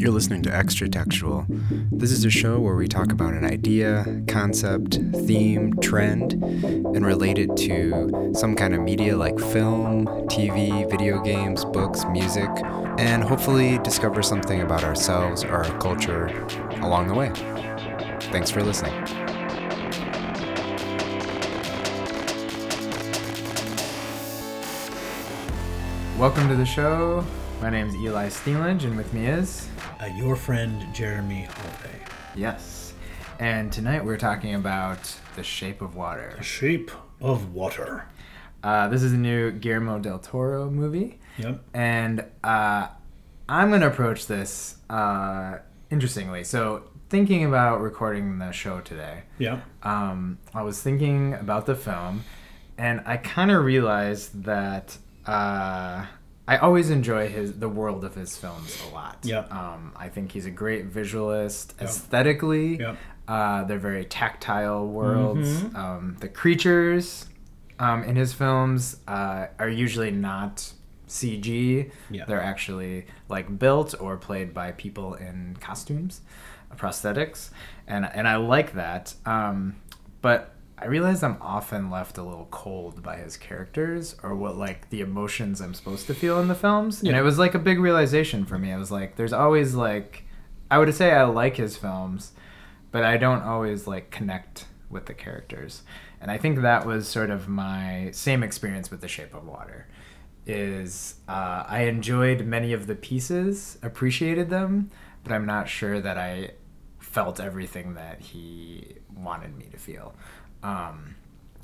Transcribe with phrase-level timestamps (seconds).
[0.00, 1.44] You're listening to Extra Textual.
[1.90, 4.94] This is a show where we talk about an idea, concept,
[5.26, 11.64] theme, trend, and relate it to some kind of media like film, TV, video games,
[11.64, 12.48] books, music,
[12.96, 16.26] and hopefully discover something about ourselves or our culture
[16.80, 17.32] along the way.
[18.30, 18.94] Thanks for listening.
[26.16, 27.26] Welcome to the show.
[27.60, 29.66] My name is Eli Steenledge, and with me is
[30.00, 32.00] uh, your friend Jeremy Holiday.
[32.34, 32.94] Yes.
[33.38, 34.98] And tonight we're talking about
[35.36, 36.34] The Shape of Water.
[36.36, 36.90] The Shape
[37.20, 38.06] of Water.
[38.62, 41.18] Uh, this is a new Guillermo del Toro movie.
[41.38, 41.62] Yep.
[41.74, 42.88] And uh,
[43.48, 45.58] I'm going to approach this uh,
[45.90, 46.44] interestingly.
[46.44, 49.60] So, thinking about recording the show today, yeah.
[49.82, 52.24] Um, I was thinking about the film,
[52.76, 56.06] and I kind of realized that uh,
[56.48, 59.18] I always enjoy his the world of his films a lot.
[59.22, 59.40] Yeah.
[59.50, 61.74] Um, I think he's a great visualist.
[61.78, 61.88] Yep.
[61.88, 62.96] Aesthetically, yep.
[63.28, 65.46] uh, they're very tactile worlds.
[65.46, 65.76] Mm-hmm.
[65.76, 67.26] Um, the creatures
[67.78, 70.72] um, in his films uh, are usually not
[71.06, 71.90] CG.
[72.08, 72.24] Yeah.
[72.24, 76.22] They're actually like built or played by people in costumes,
[76.76, 77.50] prosthetics,
[77.86, 79.14] and and I like that.
[79.26, 79.76] Um,
[80.22, 84.90] but I realize I'm often left a little cold by his characters or what like
[84.90, 87.02] the emotions I'm supposed to feel in the films.
[87.02, 87.10] Yeah.
[87.10, 88.72] And it was like a big realization for me.
[88.72, 90.24] I was like, there's always like,
[90.70, 92.32] I would say I like his films,
[92.92, 95.82] but I don't always like connect with the characters.
[96.20, 99.86] And I think that was sort of my same experience with The Shape of Water.
[100.46, 104.90] Is uh, I enjoyed many of the pieces, appreciated them,
[105.22, 106.52] but I'm not sure that I
[106.98, 110.14] felt everything that he wanted me to feel
[110.62, 111.14] um,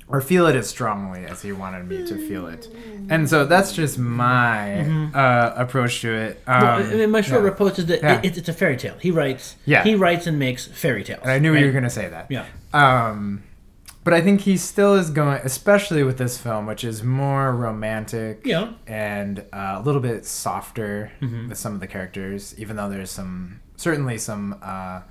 [0.07, 2.67] or feel it as strongly as he wanted me to feel it.
[3.09, 5.15] And so that's just my mm-hmm.
[5.15, 6.43] uh, approach to it.
[6.45, 7.49] Um, well, I mean, my short yeah.
[7.49, 8.21] approach is that yeah.
[8.23, 8.97] it, it's a fairy tale.
[8.99, 9.83] He writes, yeah.
[9.83, 11.21] he writes and makes fairy tales.
[11.23, 11.59] And I knew right?
[11.59, 12.29] you were going to say that.
[12.29, 12.45] Yeah.
[12.73, 13.43] Um,
[14.03, 18.41] but I think he still is going, especially with this film, which is more romantic
[18.45, 18.73] yeah.
[18.85, 21.49] and uh, a little bit softer mm-hmm.
[21.49, 25.01] with some of the characters, even though there's some, certainly some uh,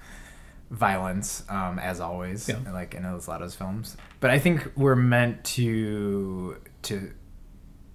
[0.71, 2.57] violence, um, as always, yeah.
[2.73, 3.97] like in a lot of his films.
[4.21, 7.13] But I think we're meant to to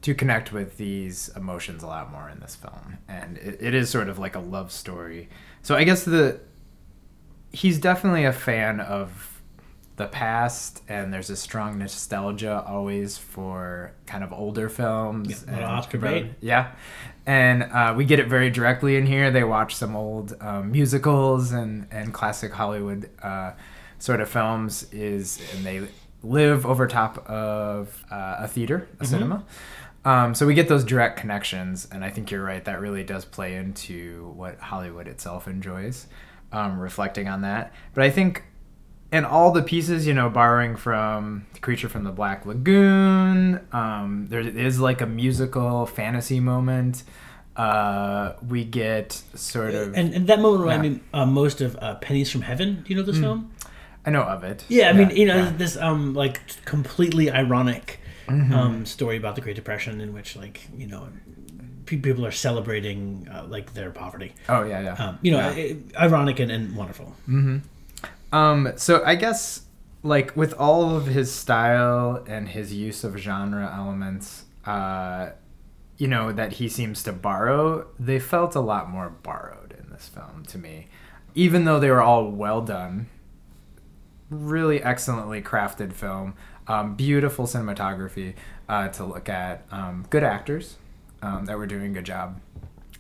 [0.01, 3.89] to connect with these emotions a lot more in this film, and it, it is
[3.89, 5.29] sort of like a love story.
[5.61, 6.39] So I guess the
[7.51, 9.38] he's definitely a fan of
[9.99, 15.65] the past and there's a strong nostalgia always for kind of older films yeah, and
[15.65, 16.31] Oscar bait.
[16.39, 16.71] yeah
[17.25, 21.51] and uh, we get it very directly in here they watch some old um, musicals
[21.51, 23.51] and and classic hollywood uh,
[23.99, 25.85] sort of films is and they
[26.23, 29.05] live over top of uh, a theater a mm-hmm.
[29.05, 29.45] cinema
[30.05, 33.25] um, so we get those direct connections and i think you're right that really does
[33.25, 36.07] play into what hollywood itself enjoys
[36.53, 38.45] um, reflecting on that but i think
[39.11, 43.65] and all the pieces, you know, borrowing from the creature from the Black Lagoon.
[43.71, 47.03] Um, there is like a musical fantasy moment.
[47.55, 50.97] Uh, we get sort of and, and that moment reminded yeah.
[50.97, 52.83] me uh, most of uh, Pennies from Heaven.
[52.83, 53.21] Do you know this mm.
[53.21, 53.51] film?
[54.05, 54.63] I know of it.
[54.69, 55.53] Yeah, I yeah, mean, you know, yeah.
[55.57, 58.53] this um like completely ironic mm-hmm.
[58.53, 61.09] um story about the Great Depression in which like you know
[61.85, 64.33] people are celebrating uh, like their poverty.
[64.47, 64.93] Oh yeah, yeah.
[64.93, 67.15] Um, you know, ironic and, and wonderful.
[67.27, 67.57] Mm-hmm.
[68.31, 69.63] Um, so I guess
[70.03, 75.31] like with all of his style and his use of genre elements, uh,
[75.97, 80.07] you know, that he seems to borrow, they felt a lot more borrowed in this
[80.07, 80.87] film to me.
[81.35, 83.07] Even though they were all well done,
[84.29, 86.33] really excellently crafted film,
[86.67, 88.35] um, beautiful cinematography
[88.69, 90.77] uh, to look at, um, good actors
[91.21, 92.39] um, that were doing a good job.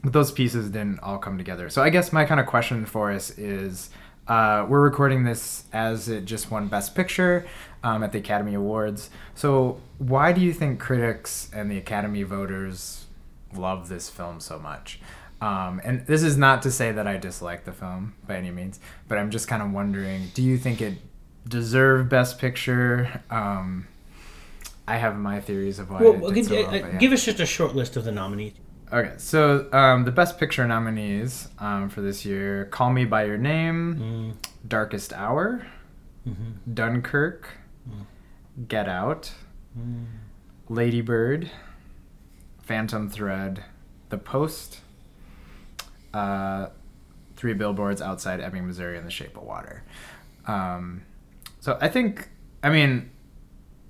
[0.03, 1.69] But those pieces didn't all come together.
[1.69, 3.89] So I guess my kind of question for us is
[4.29, 7.47] uh, we're recording this as it just won Best Picture
[7.83, 9.09] um, at the Academy Awards.
[9.33, 13.07] So, why do you think critics and the Academy voters
[13.53, 14.99] love this film so much?
[15.41, 18.79] Um, and this is not to say that I dislike the film by any means,
[19.07, 20.95] but I'm just kind of wondering do you think it
[21.47, 23.23] deserved Best Picture?
[23.31, 23.87] Um,
[24.87, 26.01] I have my theories of why.
[26.01, 28.53] Well, so well, uh, give us just a short list of the nominees.
[28.91, 33.37] Okay, so um, the best picture nominees um, for this year: "Call Me by Your
[33.37, 34.67] Name," mm.
[34.67, 35.67] "Darkest Hour,"
[36.27, 36.73] mm-hmm.
[36.73, 37.49] "Dunkirk,"
[37.87, 38.05] mm.
[38.67, 39.31] "Get Out,"
[39.77, 40.05] mm.
[40.69, 41.51] "Lady Bird,"
[42.63, 43.63] "Phantom Thread,"
[44.09, 44.79] "The Post,"
[46.15, 46.69] uh,
[47.35, 49.83] Three Billboards Outside Ebbing, Missouri, and "The Shape of Water."
[50.47, 51.03] Um,
[51.59, 52.27] so I think,
[52.63, 53.11] I mean,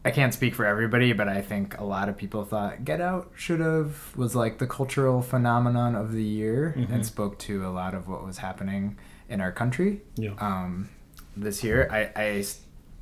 [0.10, 3.32] I can't speak for everybody, but I think a lot of people thought Get Out
[3.36, 6.92] should have was like the cultural phenomenon of the year Mm-hmm.
[6.92, 8.98] and spoke to a lot of what was happening
[9.30, 10.32] in our country Yeah.
[10.40, 10.90] um,
[11.38, 11.88] this year.
[11.92, 12.46] I, I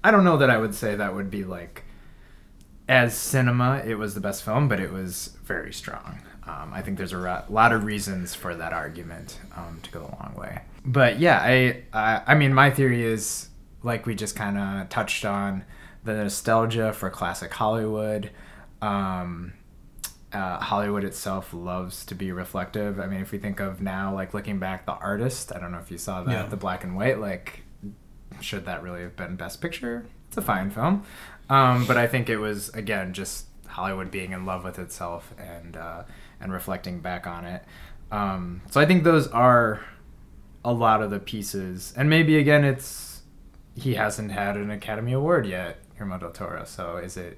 [0.03, 1.83] I don't know that I would say that would be like
[2.89, 6.19] as cinema it was the best film, but it was very strong.
[6.45, 9.99] Um, I think there's a ro- lot of reasons for that argument um, to go
[10.01, 10.61] a long way.
[10.85, 13.47] But yeah, I I, I mean my theory is
[13.83, 15.63] like we just kind of touched on
[16.03, 18.31] the nostalgia for classic Hollywood.
[18.81, 19.53] Um,
[20.33, 22.99] uh, Hollywood itself loves to be reflective.
[22.99, 25.53] I mean, if we think of now, like looking back, The Artist.
[25.55, 26.45] I don't know if you saw that, Yeah.
[26.45, 27.19] the black and white.
[27.19, 27.63] Like,
[28.41, 30.05] should that really have been Best Picture?
[30.27, 31.03] It's a fine film,
[31.49, 35.77] um, but I think it was again just Hollywood being in love with itself and
[35.77, 36.03] uh,
[36.41, 37.63] and reflecting back on it.
[38.11, 39.79] Um, so I think those are
[40.65, 43.21] a lot of the pieces, and maybe again, it's
[43.75, 46.63] he hasn't had an Academy Award yet, Guillermo del Toro.
[46.65, 47.37] So is it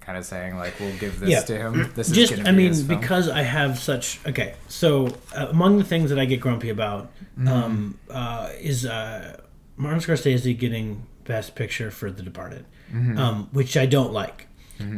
[0.00, 1.40] kind of saying like we'll give this Yeah.
[1.42, 1.92] to him?
[1.94, 5.84] This is just i be mean because i have such okay so uh, among the
[5.84, 7.48] things that i get grumpy about Mm-hmm.
[7.48, 9.36] um, uh, is uh,
[9.76, 13.18] martin scorsese getting best picture for the departed Mm-hmm.
[13.18, 14.46] um, which i don't like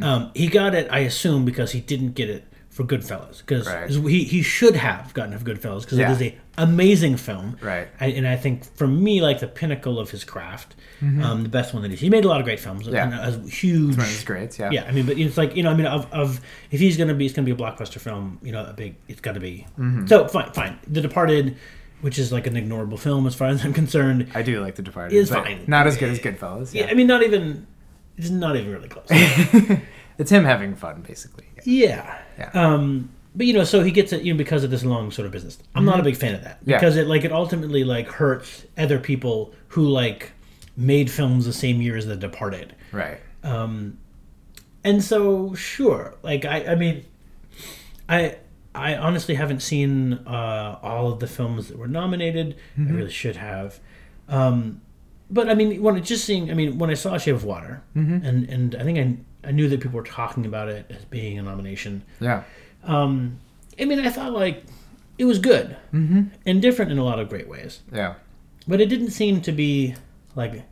[0.03, 3.91] um, he got it i assume because he didn't get it for goodfellas because Right.
[3.91, 6.11] he, he should have gotten it for goodfellas because Yeah.
[6.11, 7.87] it is a amazing film Right.
[8.01, 10.75] I, and i think for me like the pinnacle of his craft
[11.23, 12.95] um, the best one that he's he made a lot of great films Mm-hmm.
[12.95, 13.27] Yeah.
[13.27, 14.71] and a huge One of his greats, yeah.
[14.71, 16.41] yeah, I mean, but it's like you know, I mean, of, of
[16.71, 18.39] if he's gonna be, it's gonna be a blockbuster film.
[18.43, 19.67] You know, a big, it's got to be.
[19.79, 20.07] Mm-hmm.
[20.07, 20.79] So fine, fine.
[20.87, 21.57] The Departed,
[22.03, 24.31] which is like an ignorable film as far as I'm concerned.
[24.33, 25.17] I do like The Departed.
[25.17, 25.65] Is fine.
[25.67, 26.73] Not as good as Goodfellas.
[26.73, 26.91] Yeah, Yeah.
[26.93, 27.67] I mean, not even.
[28.17, 29.09] It's not even really close.
[30.19, 31.47] it's him having fun, basically.
[31.65, 32.19] yeah.
[32.39, 32.51] Yeah.
[32.55, 33.11] Um.
[33.35, 35.33] But you know, so he gets it, you know, because of this long sort of
[35.33, 35.59] business.
[35.75, 36.71] I'm not a big fan of that Mm-hmm.
[36.71, 36.77] Yeah.
[36.79, 40.33] because it like it ultimately like hurts other people who like
[40.77, 42.75] made films the same year as The Departed.
[42.93, 43.19] Right.
[43.43, 43.99] Um,
[44.85, 47.05] and so sure like i i mean
[48.09, 48.37] i
[48.75, 53.37] i honestly haven't seen uh all of the films that were nominated i really should
[53.37, 53.79] have
[54.29, 54.81] um
[55.31, 57.81] but i mean when it just seeing i mean when i saw shape of water
[57.95, 61.39] and and i think i i knew that people were talking about it as being
[61.39, 62.43] a nomination Yeah.
[62.85, 63.39] um
[63.81, 64.65] i mean i thought like
[65.19, 66.23] it was good mm-hmm.
[66.47, 68.15] and different in a lot of great ways Yeah.
[68.67, 69.95] but it didn't seem to be
[70.35, 70.65] like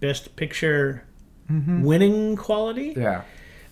[0.00, 1.04] best picture
[1.48, 3.22] winning quality Yeah.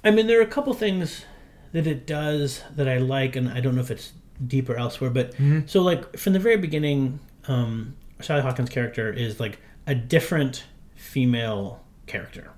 [0.05, 1.25] I mean, there are a couple things
[1.73, 4.13] that it does that I like, and I don't know if it's
[4.47, 5.11] deeper elsewhere.
[5.11, 5.35] But
[5.67, 7.19] so, like from the very beginning,
[7.49, 10.65] um, Sally Hawkins' character is like a different
[10.95, 12.51] female character.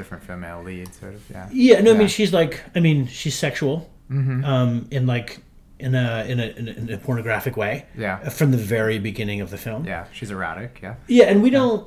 [0.00, 1.22] Different female lead, sort of.
[1.30, 1.48] Yeah.
[1.52, 3.76] Yeah, no, I mean she's like, I mean she's sexual,
[4.10, 5.40] um, in like
[5.78, 8.16] in a in a in a, pornographic way Yeah.
[8.38, 9.84] from the very beginning of the film.
[9.84, 10.04] Yeah.
[10.12, 10.80] She's erotic.
[10.82, 10.94] Yeah.
[11.06, 11.86] Yeah, and we don't.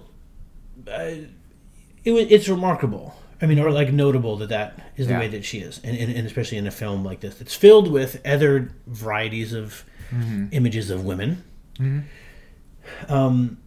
[0.87, 1.11] Uh,
[2.03, 3.15] it was it's remarkable.
[3.41, 5.19] I mean, or like notable that that is the Yeah.
[5.19, 7.87] way that she is, and, and, and especially in a film like this, it's filled
[7.91, 10.45] with other varieties of Mm-hmm.
[10.51, 11.43] images of women.
[13.09, 13.57] Um,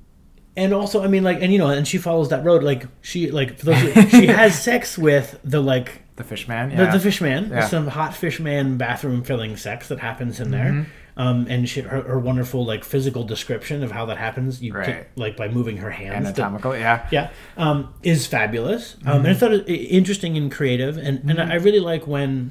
[0.57, 2.63] and also, I mean, like, and you know, and she follows that road.
[2.63, 6.71] Like she, like for those, who, she has sex with the like The fish man.
[6.71, 6.93] the, Yeah.
[6.93, 7.51] the fish man.
[7.51, 7.67] Yeah.
[7.67, 10.53] Some hot fish man bathroom filling sex that happens in Mm-hmm.
[10.81, 10.87] there.
[11.19, 15.07] Um, and she, her, her wonderful like physical description of how that happens, you Right.
[15.17, 16.27] like by moving her hands.
[16.27, 16.77] Anatomical.
[16.77, 17.07] Yeah.
[17.11, 18.97] yeah, um, is fabulous.
[18.97, 19.19] Um, Mm-hmm.
[19.25, 22.51] and I thought it interesting and creative, and and I really like when,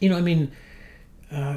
[0.00, 0.52] you know, I mean,
[1.32, 1.54] uh,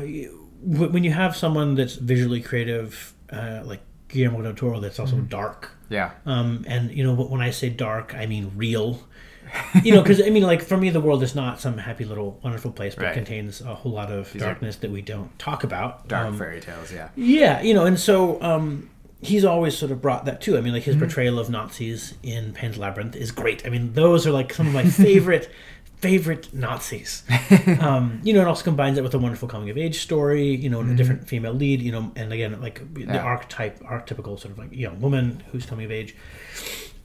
[0.64, 5.28] when you have someone that's visually creative, uh, like Guillermo del Toro, that's also Mm-hmm.
[5.28, 5.72] dark.
[5.90, 6.12] Yeah.
[6.26, 9.02] Um, and you know, wh- when I say dark, I mean real.
[9.84, 12.40] you know, because I mean, like for me, the world is not some happy little
[12.44, 13.14] wonderful place, but Right.
[13.14, 16.08] contains a whole lot of are darkness that we don't talk about.
[16.10, 16.92] Dark Um, fairy tales.
[16.92, 17.10] Yeah.
[17.16, 18.90] yeah, you know, and so um,
[19.22, 20.58] he's always sort of brought that too.
[20.58, 20.92] I mean, like Mm-hmm.
[20.92, 23.66] his portrayal of Nazis in Pan's Labyrinth is great.
[23.66, 25.50] I mean, those are like some of my favorite,
[25.98, 27.24] favorite Nazis.
[27.82, 30.56] Um, you know, it also combines it with a wonderful coming of age story.
[30.56, 31.82] You know, and a different female lead.
[31.82, 33.14] You know, and again, like the Mm-hmm.
[33.14, 33.24] Yeah.
[33.24, 36.16] archetype, archetypical sort of like young woman who's coming of age.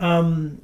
[0.00, 0.60] Um,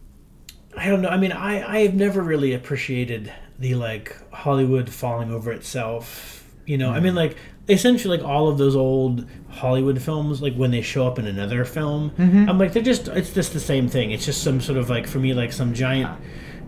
[0.76, 1.08] I don't know.
[1.08, 6.44] I mean, I I have never really appreciated the like Hollywood falling over itself.
[6.66, 7.37] You know, I mean, like
[7.68, 11.64] essentially, like all of those old Hollywood films, like when they show up in another
[11.64, 14.11] film, I'm like, they're just it's just the same thing.
[14.11, 16.20] It's just some sort of like for me, like some giant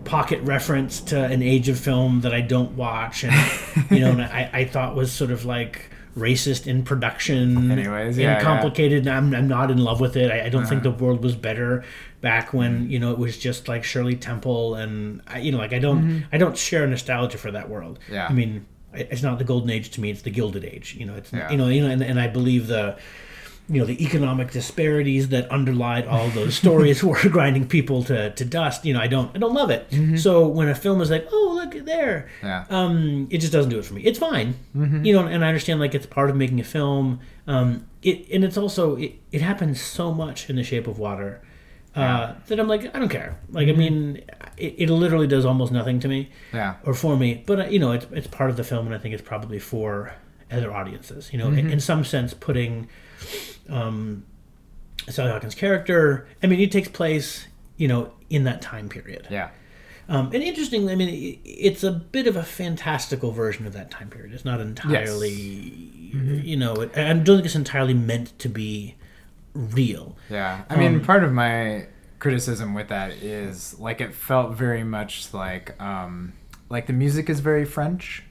[0.03, 3.33] pocket reference to an age of film that I don't watch, and
[3.91, 8.23] you know, and I I thought was sort of like racist in production Anyways, and
[8.25, 8.41] yeah, yeah.
[8.43, 10.97] complicated and I'm, I'm not in love with it I, I don't think Uh-huh.
[10.97, 11.85] the world was better
[12.19, 15.71] back when you know it was just like Shirley Temple and I, you know like
[15.71, 18.13] I don't I don't share nostalgia for that world Mm-hmm.
[18.13, 18.27] Yeah.
[18.29, 21.15] I mean it's not the golden age to me it's the gilded age you know
[21.15, 21.49] it's Yeah.
[21.49, 22.97] you know you know and, and I believe the
[23.71, 28.43] you know the economic disparities that underlied all those stories were grinding people to, to
[28.45, 28.85] dust.
[28.85, 29.87] You know, I don't I don't love it.
[30.19, 32.65] So when a film is like, oh look there, Yeah.
[32.69, 34.01] um, it just doesn't do it for me.
[34.03, 37.19] It's fine, you know, and I understand like it's part of making a film.
[37.47, 41.41] Um, it and it's also it, it happens so much in The Shape of Water
[41.95, 43.37] uh, that I'm like I don't care.
[43.51, 44.21] Like I mean,
[44.57, 46.75] it, it literally does almost nothing to me Yeah.
[46.85, 47.43] or for me.
[47.45, 49.59] But uh, you know, it's it's part of the film, and I think it's probably
[49.59, 50.13] for
[50.51, 51.31] other audiences.
[51.31, 52.87] You know, in, in some sense, putting
[53.71, 54.25] um,
[55.09, 56.27] Sally Hawkins' character.
[56.43, 57.47] I mean, it takes place,
[57.77, 59.27] you know, in that time period.
[59.31, 59.49] Yeah.
[60.09, 64.09] Um, and interestingly, I mean, it's a bit of a fantastical version of that time
[64.09, 64.33] period.
[64.33, 66.43] It's not entirely, Yes.
[66.43, 68.95] you know, it, I don't think it's entirely meant to be
[69.53, 70.17] real.
[70.29, 70.63] Yeah.
[70.69, 71.87] I mean, part of my
[72.19, 76.33] criticism with that is like it felt very much like um
[76.69, 78.23] like the music is very French.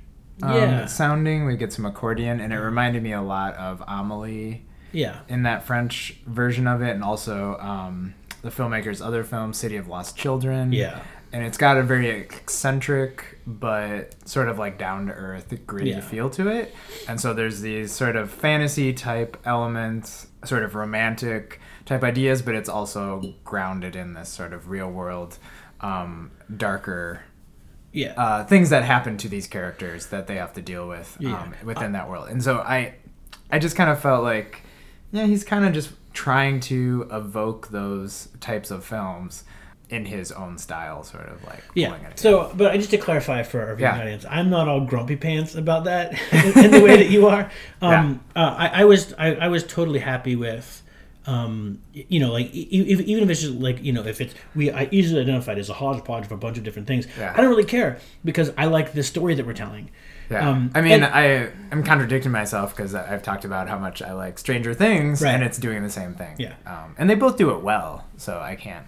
[0.43, 0.87] Um, Yeah.
[0.87, 1.45] sounding.
[1.47, 5.21] We get some accordion and it reminded me a lot of Amelie Yeah.
[5.29, 9.87] in that French version of it and also um the filmmaker's other film City of
[9.89, 10.73] Lost Children.
[10.73, 11.01] Yeah.
[11.33, 16.01] And it's got a very eccentric but sort of like down to earth, gritty Yeah.
[16.01, 16.75] feel to it.
[17.09, 22.55] And so there's these sort of fantasy type elements, sort of romantic type ideas, but
[22.55, 25.39] it's also grounded in this sort of real world,
[25.81, 27.21] um, darker
[27.93, 28.13] Yeah.
[28.17, 31.47] uh, things that happen to these characters that they have to deal with um, Yeah.
[31.65, 32.29] within that world.
[32.29, 32.95] And so I,
[33.53, 34.63] I just kind of felt like,
[35.13, 39.45] yeah, he's kind of just trying to evoke those types of films
[39.89, 41.95] in his own style, sort of like Yeah.
[41.97, 44.01] it So, but I just to clarify for our viewing Yeah.
[44.01, 47.51] audience, I'm not all grumpy pants about that in, in the way that you are.
[47.83, 50.83] Um, uh, I, I was I, I was totally happy with.
[51.27, 54.71] Um, you know, like e- even if it's just like you know, if it's we,
[54.71, 57.07] I easily identified as a hodgepodge of a bunch of different things.
[57.19, 57.33] Yeah.
[57.37, 59.91] I don't really care because I like the story that we're telling.
[60.31, 60.49] Yeah.
[60.49, 64.13] Um, I mean, and- I I'm contradicting myself because I've talked about how much I
[64.13, 65.35] like Stranger Things, Right.
[65.35, 66.37] and it's doing the same thing.
[66.39, 66.55] Yeah.
[66.67, 68.87] Um, and they both do it well, so I can't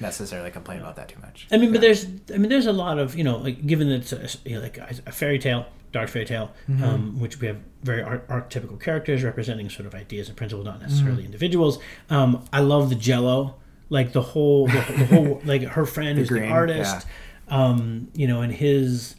[0.00, 1.46] necessarily complain about that too much.
[1.52, 4.12] I mean, but there's, I mean, there's a lot of, you know, like given that
[4.12, 6.50] it's a, you know, like a, fairy tale, dark fairy tale,
[6.82, 10.80] um, which we have very ar- archetypical characters representing sort of ideas and principles, not
[10.80, 11.78] necessarily individuals.
[12.08, 13.56] Um, I love the Jello,
[13.90, 17.06] like the whole, the, the whole, like her friend who's the green, artist,
[17.48, 19.16] um, you know, and his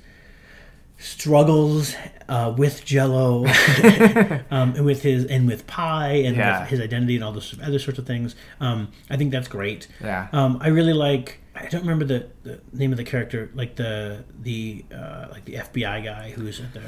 [1.02, 1.96] struggles
[2.30, 3.46] uh, with Jello,
[4.52, 6.62] um, and with his and with pie and Yeah.
[6.62, 8.36] with his identity and all those other sorts of things.
[8.60, 9.88] Um, I think that's great.
[10.02, 10.28] Yeah.
[10.32, 11.40] Um, I really like.
[11.56, 15.56] I don't remember the, the name of the character, like the the uh, like the
[15.56, 16.82] FBI guy who's at the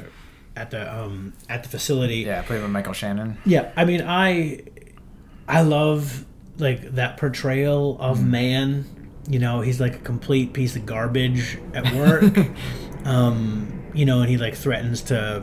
[0.56, 2.18] at the um, at the facility.
[2.20, 3.36] Yeah, played with Michael Shannon.
[3.44, 4.62] Yeah, I mean, I
[5.46, 6.24] I love
[6.58, 8.30] like that portrayal of Mm-hmm.
[8.30, 8.84] man.
[9.28, 12.34] You know, he's like a complete piece of garbage at work.
[13.06, 15.42] um, you know, and he like threatens to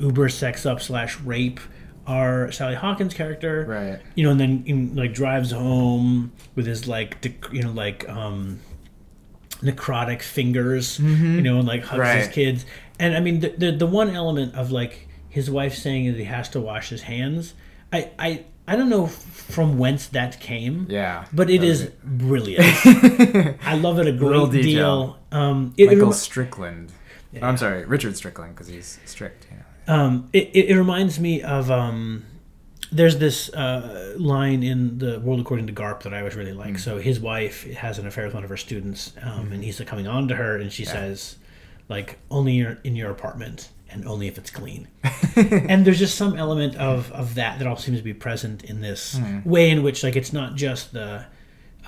[0.00, 1.60] uber sex up slash rape
[2.06, 3.66] our Sally Hawkins character.
[3.68, 4.00] Right.
[4.14, 8.08] You know, and then in, like drives home with his like dec- you know like
[8.08, 8.60] um
[9.62, 10.98] necrotic fingers.
[10.98, 12.64] You know, and like hugs his kids.
[12.98, 16.24] And I mean, the, the the one element of like his wife saying that he
[16.24, 17.54] has to wash his hands.
[17.92, 20.86] I I I don't know from whence that came.
[20.88, 21.26] Yeah.
[21.32, 21.68] But it That
[22.04, 22.64] brilliant.
[23.64, 25.18] I love it a great detail.
[25.30, 25.40] deal.
[25.40, 26.92] Um, it, it Michael Strickland.
[27.34, 29.46] Oh, I'm sorry, Richard Strickland, because he's strict.
[29.50, 29.94] You know.
[29.94, 32.24] um, it, it, it reminds me of um,
[32.90, 36.78] there's this uh, line in the World According to Garp that I always really like.
[36.78, 40.06] So his wife has an affair with one of her students, um, and he's coming
[40.06, 41.36] on to her, and she says,
[41.88, 44.88] like, only your, in your apartment and only if it's clean.
[45.36, 48.80] and there's just some element of, of that that all seems to be present in
[48.80, 51.26] this way in which, like, it's not just the.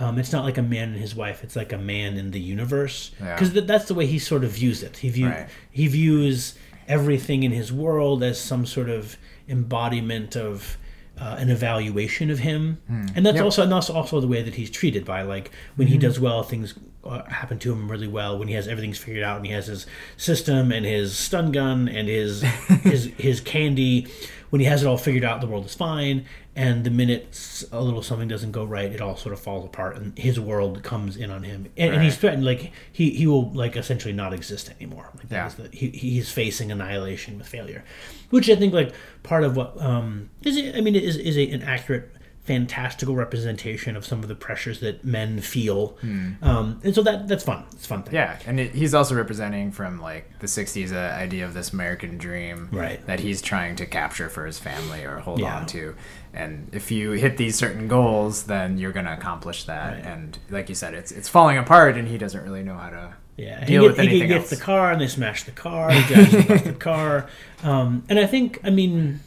[0.01, 1.45] Um, it's not like a man and his wife.
[1.45, 3.11] It's like a man in the universe.
[3.21, 3.35] Yeah.
[3.35, 4.97] Because th- that's the way he sort of views it.
[4.99, 5.49] He view Right.
[5.71, 6.55] he views
[6.89, 9.17] everything in his world as some sort of
[9.49, 10.79] embodiment of
[11.19, 12.81] uh, an evaluation of him,
[13.15, 13.45] and that's Yep.
[13.45, 16.43] also and that's also the way that he's treated by like when he does well,
[16.43, 16.73] things
[17.05, 18.39] uh, happen to him really well.
[18.39, 21.89] When he has everything's figured out and he has his system and his stun gun
[21.91, 22.41] and his
[22.83, 24.07] his his candy,
[24.51, 26.27] when he has it all figured out, the world is fine.
[26.57, 29.97] And the minute a little something doesn't go right, it all sort of falls apart,
[29.97, 31.71] and his world comes in on him.
[31.77, 35.09] And, and he's threatened, like he he will like essentially not exist anymore.
[35.17, 35.47] Like that Yeah.
[35.47, 37.85] is the, he he's facing annihilation with failure,
[38.31, 38.93] which I think like
[39.23, 42.11] part of what um is it, I mean is is a, an accurate
[42.45, 45.97] fantastical representation of some of the pressures that men feel,
[46.43, 47.65] um, and so that that's fun.
[47.73, 48.15] It's a fun thing.
[48.15, 52.19] Yeah, and it, he's also representing from like the '60s uh, idea of this American
[52.19, 53.05] dream Right.
[53.07, 55.57] that he's trying to capture for his family or hold Yeah.
[55.59, 55.95] on to.
[56.33, 59.95] And if you hit these certain goals, then you're gonna accomplish that.
[59.95, 60.05] Right.
[60.07, 63.15] And like you said, it's it's falling apart, and he doesn't really know how to
[63.37, 64.59] Yeah, deal he, with get, he anything gets else.
[64.59, 65.91] the car and they smash the car.
[65.93, 67.29] He drives the car,
[67.63, 69.21] um, and I think I mean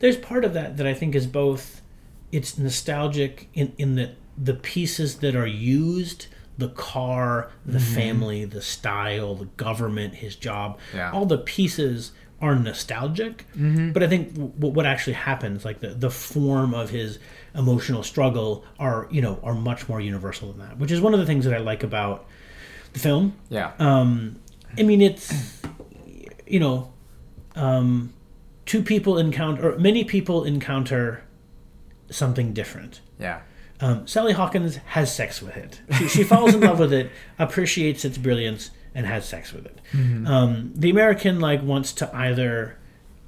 [0.00, 1.77] there's part of that that I think is both
[2.32, 6.26] it's nostalgic in in that the pieces that are used
[6.58, 7.94] the car the Mm-hmm.
[7.94, 11.10] family the style the government his job Yeah.
[11.12, 13.92] all the pieces are nostalgic Mm-hmm.
[13.92, 17.18] but i think w- what actually happens like the, the form of his
[17.54, 21.20] emotional struggle are you know are much more universal than that which is one of
[21.20, 22.26] the things that i like about
[22.92, 23.72] the film Yeah.
[23.78, 24.36] um,
[24.78, 25.32] I mean, it's
[26.46, 26.92] you know,
[27.56, 28.12] um,
[28.66, 31.22] two people encounter or many people encounter
[32.10, 33.00] something different.
[33.18, 33.40] yeah.
[33.80, 35.80] Um, Sally Hawkins has sex with it.
[35.98, 39.78] She, she falls in love with it, appreciates its brilliance, and has sex with it.
[40.26, 42.76] Um, the American like wants to either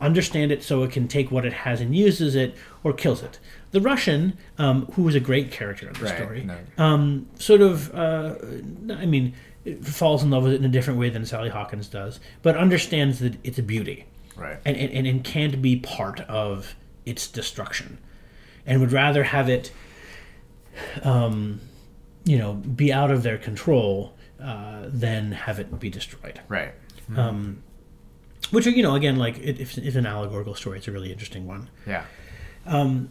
[0.00, 3.38] understand it so it can take what it has and uses it, or kills it.
[3.70, 6.16] The Russian, um, who is a great character in the Right.
[6.16, 6.56] story, No.
[6.78, 8.34] um, sort of, uh,
[8.92, 9.34] I mean,
[9.84, 13.20] falls in love with it in a different way than Sally Hawkins does, but understands
[13.20, 14.56] that it's a beauty Right.
[14.64, 16.74] and, and, and can't be part of
[17.06, 17.98] its destruction
[18.66, 19.72] and would rather have it,
[21.02, 21.60] um,
[22.24, 26.40] you know, be out of their control uh, than have it be destroyed.
[26.48, 26.72] Right.
[27.16, 27.62] Um,
[28.50, 31.46] which, you know, again, like, it, if it's an allegorical story, it's a really interesting
[31.46, 31.68] one.
[31.86, 32.04] Yeah.
[32.66, 33.10] Um,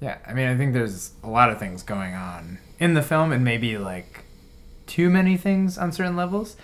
[0.00, 3.32] Yeah, I mean, I think there's a lot of things going on in the film,
[3.32, 4.24] and maybe like
[4.86, 6.56] too many things on certain levels.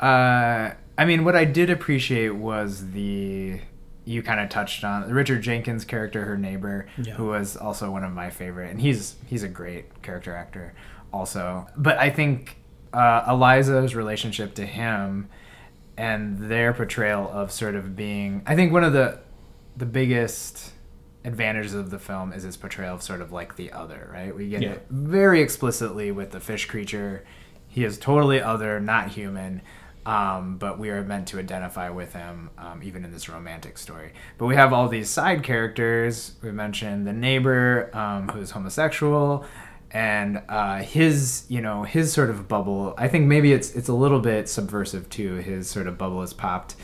[0.00, 3.60] Uh, I mean, what I did appreciate was the
[4.08, 7.14] you kind of touched on Richard Jenkins' character, her neighbor, Yeah.
[7.14, 10.72] who was also one of my favorite, and he's he's a great character actor,
[11.12, 11.66] also.
[11.76, 12.56] But I think
[12.92, 15.28] uh, Eliza's relationship to him
[15.98, 19.18] and their portrayal of sort of being, I think one of the
[19.76, 20.72] the biggest
[21.24, 24.34] advantages of the film is its portrayal of sort of like the other, right?
[24.34, 24.70] We get Yeah.
[24.72, 27.24] it very explicitly with the fish creature.
[27.68, 29.60] He is totally other, not human,
[30.08, 34.12] um, but we are meant to identify with him, um, even in this romantic story.
[34.38, 36.32] But we have all these side characters.
[36.40, 39.44] We mentioned the neighbor um, who's homosexual,
[39.90, 42.94] and uh, his, you know, his sort of bubble.
[42.96, 45.34] I think maybe it's it's a little bit subversive too.
[45.34, 46.74] His sort of bubble is popped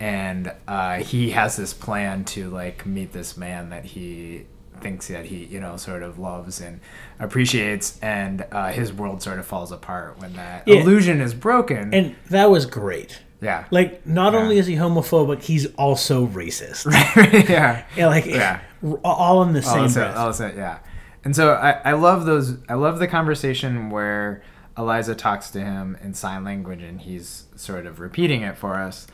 [0.00, 4.46] and uh, he has this plan to like meet this man that he
[4.82, 6.80] thinks that he you know sort of loves and
[7.20, 10.76] appreciates and uh, his world sort of falls apart when that Yeah.
[10.80, 13.20] illusion is broken and that was great.
[13.40, 14.40] yeah Like, not Yeah.
[14.40, 16.86] only is he homophobic, he's also racist.
[17.48, 18.60] yeah Yeah, like Yeah.
[19.04, 20.16] all in the all same of a breath.
[20.16, 20.78] all of a sudden, yeah
[21.24, 24.42] and so I, I love those i love the conversation where
[24.76, 29.06] eliza talks to him in sign language and he's sort of repeating it for us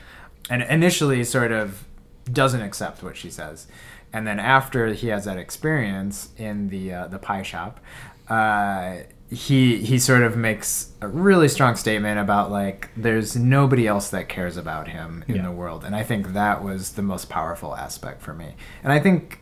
[0.49, 1.85] and initially sort of
[2.33, 3.67] doesn't accept what she says
[4.13, 7.81] and then after he has that experience in the uh, the pie shop
[8.29, 8.99] uh,
[9.31, 14.29] he he sort of makes a really strong statement about like there's nobody else that
[14.29, 15.43] cares about him in Yeah.
[15.43, 15.85] the world.
[15.85, 18.55] And i think that was the most powerful aspect for me.
[18.83, 19.41] And i think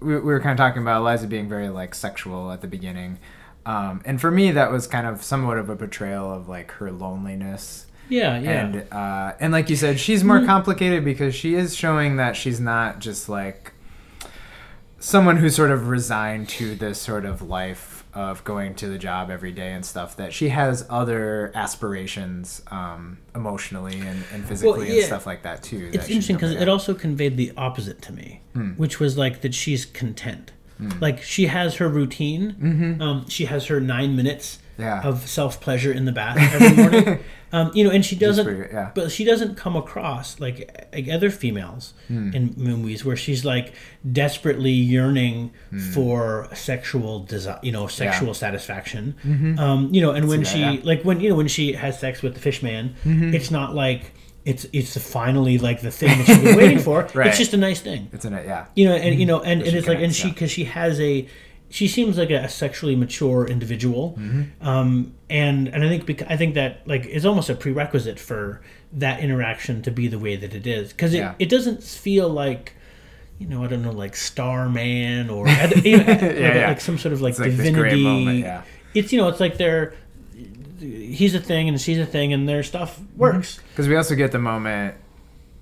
[0.00, 3.18] we, we were kind of talking about eliza being very like sexual at the beginning.
[3.66, 6.90] Um, and for me that was kind of somewhat of a portrayal of like her
[6.90, 7.86] loneliness.
[8.08, 8.50] Yeah, yeah.
[8.66, 12.60] and uh, and like you said, she's more complicated because she is showing that she's
[12.60, 13.72] not just like
[15.06, 19.30] someone who's sort of resigned to this sort of life of going to the job
[19.30, 20.16] every day and stuff.
[20.16, 25.06] That she has other aspirations, um, emotionally and, and physically and yeah.
[25.06, 25.90] stuff like that too.
[25.92, 28.70] it's interesting because it also conveyed the opposite to me, Hmm.
[28.72, 30.52] which was like that she's content.
[31.00, 32.54] Like she has her routine.
[32.60, 33.00] Mm-hmm.
[33.00, 35.00] Um, she has her nine minutes Yeah.
[35.02, 37.24] of self pleasure in the bath every morning.
[37.56, 38.44] um, you know, and she doesn't.
[38.46, 38.90] pretty yeah.
[38.94, 40.58] But she doesn't come across like,
[40.94, 42.30] like other females Hmm.
[42.36, 43.66] in movies where she's like
[44.12, 45.78] desperately yearning Hmm.
[45.94, 49.14] for sexual desire, you know, sexual satisfaction.
[49.58, 50.52] Um, you know, and when Mm-hmm.
[50.54, 50.72] She yeah.
[50.74, 50.86] Mm-hmm.
[50.86, 54.12] like when you know when she has sex with the fish man, it's not like.
[54.52, 56.98] It's, it's finally like the thing that she's been waiting for.
[57.14, 57.26] Right.
[57.26, 58.66] It's just a nice thing it's a yeah.
[58.76, 61.26] you know and you know and, and it's like and she because she has a
[61.68, 64.66] she seems like a, sexually mature individual Mm-hmm.
[64.66, 68.60] um and and i think bec- i think that like is almost a prerequisite for
[68.92, 71.34] that interaction to be the way that it is because it, Yeah.
[71.38, 72.74] it doesn't feel like
[73.38, 75.48] you know i don't know like starman or
[75.84, 76.68] you know, like, yeah.
[76.68, 78.62] like some sort of like It's like divinity moment, yeah.
[78.94, 79.94] it's you know it's like they're
[80.78, 83.18] he's a thing and she's a thing and their stuff Mm-hmm.
[83.18, 84.94] works Because we also get the moment,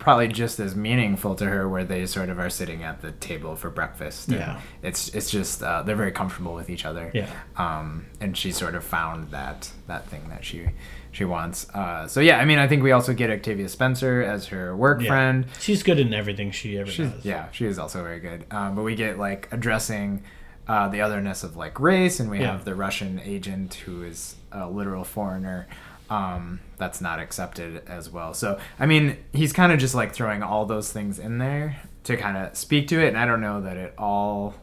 [0.04, 3.56] probably just as meaningful to her, where they sort of are sitting at the table
[3.56, 4.28] for breakfast.
[4.28, 4.60] and Yeah.
[4.82, 7.10] it's it's just uh, they're very comfortable with each other.
[7.12, 7.28] Yeah.
[7.56, 10.68] Um, and she sort of found that that thing that she
[11.10, 11.68] she wants.
[11.74, 15.00] Uh, so yeah, I mean, I think we also get Octavia Spencer as her work
[15.00, 15.08] Yeah.
[15.08, 15.46] friend.
[15.60, 18.44] she's good in everything she ever She's, does yeah, she is also very good.
[18.50, 20.22] Um, but we get like addressing
[20.66, 22.52] uh, the otherness of like race, and we Yeah.
[22.52, 25.66] have the Russian agent who is a literal foreigner.
[26.10, 28.34] Um, that's not accepted as well.
[28.34, 32.16] So I mean, he's kind of just like throwing all those things in there to
[32.16, 34.54] kind of speak to it, and I don't know that it all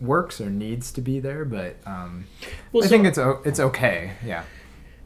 [0.00, 2.24] works or needs to be there, but um,
[2.72, 4.12] Well, I so- think it's it's okay.
[4.24, 4.44] Yeah.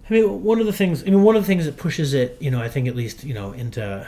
[0.08, 1.02] I mean, one of the things.
[1.02, 3.24] I mean, one of the things that pushes it, you know, I think at least,
[3.24, 4.06] you know, into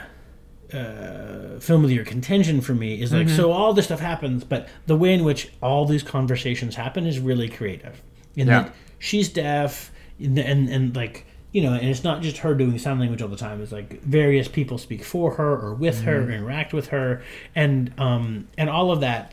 [0.73, 4.43] uh, film of the year contention for me is like, so all this stuff happens,
[4.43, 8.01] but the way in which all these conversations happen is really creative.
[8.35, 8.63] In Yeah.
[8.63, 11.25] that she's deaf, and, and and like
[11.57, 13.57] you know, and it's not just her doing sign language all the time.
[13.63, 17.07] It's like various people speak for her or with her, or interact with her,
[17.55, 19.25] and um and all of that.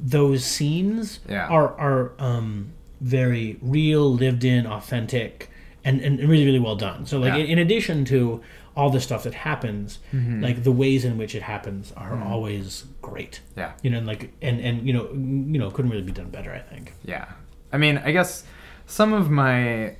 [0.00, 1.46] Those scenes Yeah.
[1.48, 5.50] are are um very real, lived in, authentic,
[5.84, 7.06] and, and really really well done.
[7.06, 7.44] So like Yeah.
[7.54, 8.40] in, addition to
[8.76, 9.98] all the stuff that happens,
[10.46, 13.40] like the ways in which it happens are always great.
[13.56, 13.72] Yeah.
[13.82, 16.52] You know, and like and and you know you know couldn't really be done better.
[16.52, 16.92] I think.
[17.04, 17.26] Yeah.
[17.72, 18.44] I mean, I guess
[18.86, 19.96] some of my.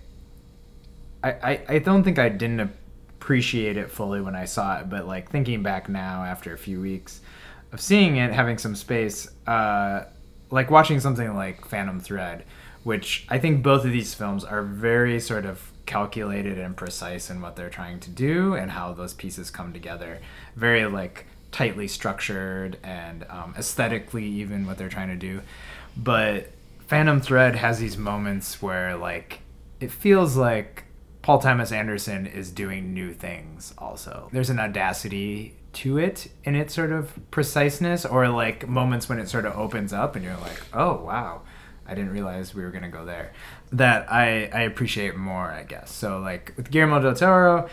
[1.23, 5.07] I, I, I don't think I didn't appreciate it fully when I saw it, but
[5.07, 7.21] like thinking back now after a few weeks
[7.73, 10.05] of seeing it, having some space, uh,
[10.51, 12.45] like watching something like Phantom Thread,
[12.83, 17.41] which I think both of these films are very sort of calculated and precise in
[17.41, 20.19] what they're trying to do and how those pieces come together.
[20.57, 25.43] Very like tightly structured and um, aesthetically even what they're trying to do.
[25.97, 26.51] But
[26.87, 29.41] Phantom Thread has these moments where like
[29.81, 30.85] it feels like
[31.23, 34.29] Paul Thomas Anderson is doing new things also.
[34.33, 39.29] There's an audacity to it in its sort of preciseness or like moments when it
[39.29, 41.43] sort of opens up and you're like, "Oh, wow.
[41.87, 43.33] I didn't realize we were going to go there."
[43.73, 45.91] That I I appreciate more, I guess.
[45.93, 47.69] So like with Guillermo del Toro,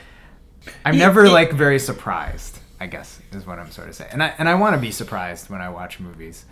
[0.85, 4.11] I'm never it- like very surprised, I guess is what I'm sort of saying.
[4.13, 6.45] And I and I want to be surprised when I watch movies.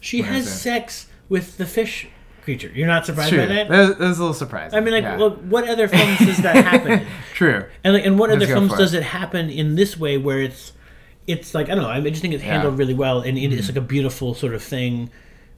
[0.00, 2.08] She has sex with the fish
[2.46, 2.70] creature.
[2.74, 3.68] You're not surprised by that?
[3.68, 4.78] That, was a little surprising.
[4.78, 5.16] I mean, like, yeah.
[5.18, 6.92] look, what other films does that happen?
[7.00, 7.06] in?
[7.34, 7.66] True.
[7.84, 9.02] And like, and what Let's other films does it.
[9.02, 10.72] happen in this way, where it's,
[11.26, 11.90] it's like I don't know.
[11.90, 12.48] I just think it's Yeah.
[12.48, 12.60] Mm-hmm.
[12.62, 15.10] handled really well, and it- it's like a beautiful sort of thing.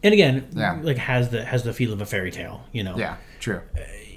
[0.03, 0.79] And again, Yeah.
[0.83, 2.97] like has the has the feel of a fairy tale, you know.
[2.97, 3.17] Yeah.
[3.39, 3.61] True.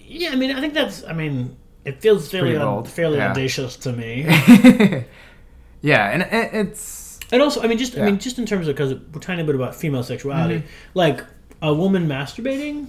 [0.08, 1.04] Yeah, I mean, I think that's.
[1.04, 2.88] I mean, it feels fairly bold.
[2.90, 3.32] fairly Yeah.
[3.32, 4.24] audacious to me.
[5.82, 8.76] yeah, and it, it's and also, I mean, just I mean, just in terms of
[8.76, 10.68] because we're tiny bit about female sexuality, Mm-hmm.
[10.94, 11.24] like
[11.62, 12.88] a woman masturbating,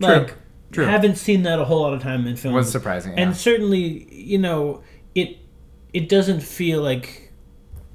[0.00, 0.34] like
[0.72, 0.84] True.
[0.86, 2.54] haven't seen that a whole lot of time in films.
[2.54, 3.14] was surprising.
[3.18, 4.82] and certainly you know
[5.14, 5.38] it
[5.92, 7.30] it doesn't feel like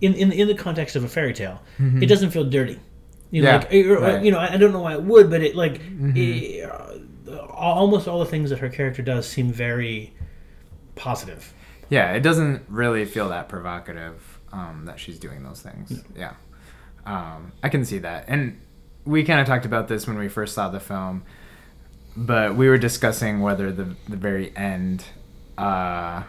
[0.01, 2.79] in in, in the context of a fairy tale it doesn't feel dirty
[3.31, 3.73] you know, Mm-hmm.
[3.73, 4.13] Yeah, like, or- right.
[4.15, 4.25] Mm-hmm.
[4.25, 5.81] you know I don't know why it would but it like
[6.15, 10.13] it, uh, almost all the things that her character does seem very
[10.95, 11.53] positive
[11.89, 16.03] yeah, it doesn't really feel that provocative um, that she's doing those things.
[16.17, 16.33] Yeah,
[17.05, 18.59] um, I can see that, and
[19.07, 21.23] we kind of talked about this when we first saw the film,
[22.15, 25.05] but we were discussing whether the the very end
[25.57, 26.23] uh,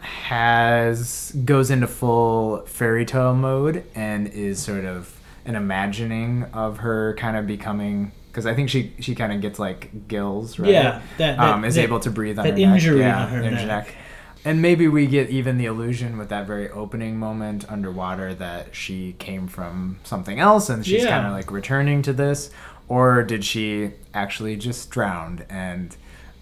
[0.00, 7.14] has goes into full fairy tale mode and is sort of an imagining of her
[7.16, 11.02] kind of becoming because I think she she kind of gets like gills right Yeah,
[11.18, 12.74] that- that- um, is that- able to breathe on that her neck.
[12.74, 13.94] injury yeah, on her injured neck.
[14.44, 19.14] And maybe we get even the illusion with that very opening moment underwater that she
[19.18, 21.10] came from something else and she's Yeah.
[21.10, 22.50] kind of like returning to this
[22.88, 25.96] or did she actually just drown and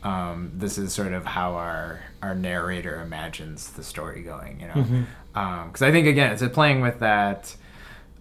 [0.04, 4.74] um, this is sort of how our our narrator imagines the story going you know
[4.74, 5.66] Mm-hmm.
[5.66, 7.54] because i think again it's playing with that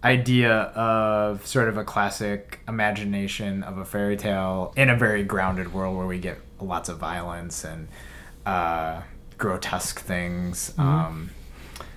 [0.04, 5.72] idea of sort of a classic imagination of a fairy tale in a very grounded
[5.72, 7.88] world where we get lots of violence and
[8.46, 9.00] uh,
[9.38, 10.74] grotesque things.
[10.76, 11.30] Um,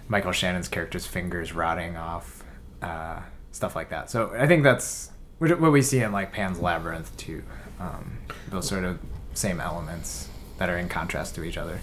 [0.07, 2.43] Michael Shannon's character's fingers rotting off,
[2.81, 4.09] uh, stuff like that.
[4.09, 7.43] So I think that's what what we see in like Pan's Labyrinth too.
[7.79, 8.99] Um, those sort of
[9.33, 11.79] same elements that are in contrast to each other,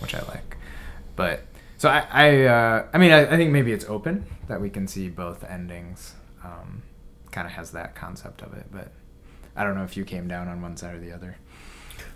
[0.00, 0.56] which I like.
[1.14, 1.44] But
[1.76, 4.86] so I I, uh, I mean I, I think maybe it's open that we can
[4.88, 6.14] see both endings.
[6.42, 6.82] Um,
[7.32, 8.92] kind of has that concept of it, but
[9.56, 11.36] I don't know if you came down on one side or the other.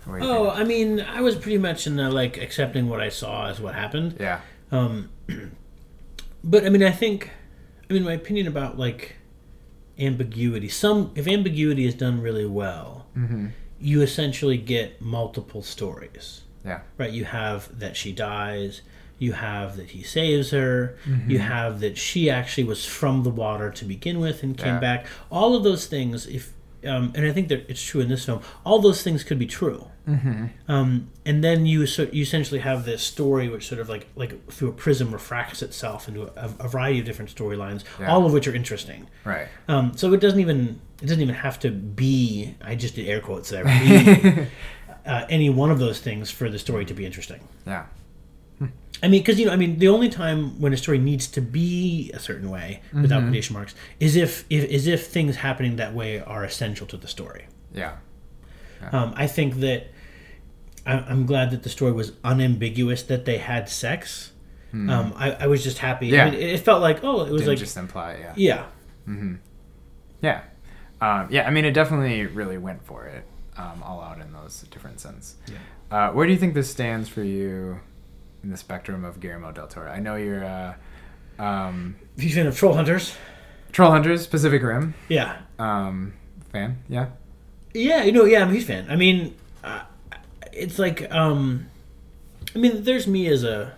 [0.05, 2.99] What do you oh i mean i was pretty much in the like accepting what
[3.01, 4.39] i saw as what happened yeah,
[4.71, 5.09] Um,
[6.43, 7.29] but I mean, I think,
[7.89, 9.15] I mean, my opinion about like
[9.99, 10.69] ambiguity.
[10.69, 13.47] Some if ambiguity is done really well, mm-hmm.
[13.79, 16.41] you essentially get multiple stories.
[16.65, 17.11] yeah, Right?
[17.11, 18.81] You have that she dies.
[19.19, 20.97] You have that he saves her.
[21.05, 21.29] Mm-hmm.
[21.29, 24.79] You have that she actually was from the water to begin with and came Yeah.
[24.79, 25.05] back.
[25.29, 26.53] All of those things, if
[26.85, 28.41] um, and I think that it's true in this film.
[28.65, 29.87] All those things could be true.
[30.07, 30.45] mm-hmm.
[30.67, 34.49] Um, and then you so you essentially have this story which sort of like like
[34.51, 38.11] through a prism refracts itself into a, a variety of different storylines, Yeah.
[38.11, 39.07] all of which are interesting.
[39.25, 39.47] right.
[39.67, 42.55] Um, so it doesn't even it doesn't even have to be.
[42.61, 43.63] I just did air quotes there.
[43.65, 44.47] be-
[45.05, 47.41] uh, any one of those things for the story to be interesting.
[47.67, 47.85] Yeah.
[49.03, 51.41] I mean, because you know, I mean, the only time when a story needs to
[51.41, 55.93] be a certain way without quotation marks is if, if is if things happening that
[55.93, 57.45] way are essential to the story.
[57.73, 57.97] Yeah.
[58.91, 59.87] Um, I think that
[60.85, 64.31] I, I'm glad that the story was unambiguous that they had sex.
[64.89, 66.07] Um, I, I was just happy.
[66.07, 66.25] Yeah.
[66.25, 68.33] I mean, it, felt like oh, it was Didn't like just imply, yeah.
[68.37, 68.65] yeah,
[70.21, 70.41] Yeah.
[71.01, 73.25] Um, yeah, I mean, it definitely really went for it
[73.57, 75.35] um, all out in those different sense.
[75.47, 75.57] Yeah.
[76.09, 77.81] Uh, where do you think this stands for you
[78.43, 79.91] in the spectrum of Guillermo del Toro?
[79.91, 80.73] I know you're uh,
[81.39, 83.15] um, If you're a fan of Troll Hunters,
[83.71, 86.13] Troll Hunters, Pacific Rim yeah, um,
[86.51, 86.83] fan.
[86.89, 87.07] Yeah.
[87.73, 88.87] yeah, you know, yeah, I'm a huge fan.
[88.89, 89.83] I mean, uh,
[90.51, 91.67] it's like, um,
[92.55, 93.75] I mean, there's me as a,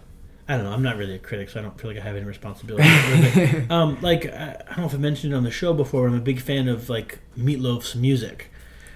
[0.48, 2.16] I don't know, I'm not really a critic, so I don't feel like I have
[2.16, 3.66] any responsibility.
[3.70, 6.16] um, like, I, I don't know if I mentioned it on the show before, I'm
[6.16, 8.50] a big fan of like Meatloaf's music.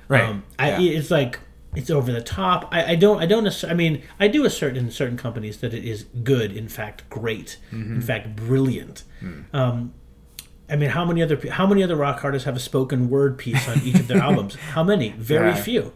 [0.08, 0.24] Right.
[0.24, 0.98] Um, I, yeah.
[0.98, 1.40] It's like
[1.78, 2.68] it's over the top.
[2.72, 3.20] I, I don't.
[3.22, 3.64] I don't.
[3.64, 6.52] I mean, I do assert in certain companies that it is good.
[6.52, 7.58] In fact, great.
[7.72, 7.96] Mm-hmm.
[7.96, 9.04] In fact, brilliant.
[9.20, 9.42] Hmm.
[9.54, 9.94] Um,
[10.70, 13.68] I mean, how many other how many other rock artists have a spoken word piece
[13.70, 14.56] on each of their albums?
[14.56, 15.10] How many?
[15.12, 15.62] Very Yeah.
[15.70, 15.94] few.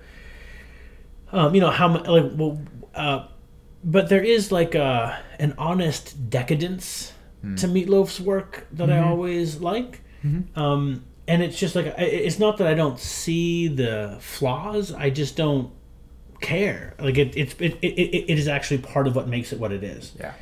[1.32, 2.62] Um, you know how like well,
[2.96, 3.28] uh,
[3.84, 7.56] but there is like a an honest decadence Hmm.
[7.56, 9.04] to Meatloaf's work that Mm-hmm.
[9.04, 10.02] I always like.
[10.56, 14.92] Um, and it's just like it's not that I don't see the flaws.
[14.92, 15.72] I just don't
[16.42, 16.94] care.
[17.00, 19.82] Like it, it's it, it, it, is actually part of what makes it what it
[19.82, 20.12] is.
[20.20, 20.34] yeah.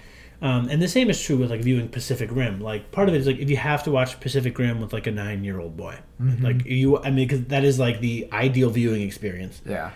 [0.41, 2.59] Um, and the same is true with like viewing Pacific Rim.
[2.59, 5.05] Like part of it is like if you have to watch Pacific Rim with like
[5.05, 5.99] a nine year old boy,
[6.41, 9.61] like you, I mean, because that is like the ideal viewing experience.
[9.65, 9.91] Yeah.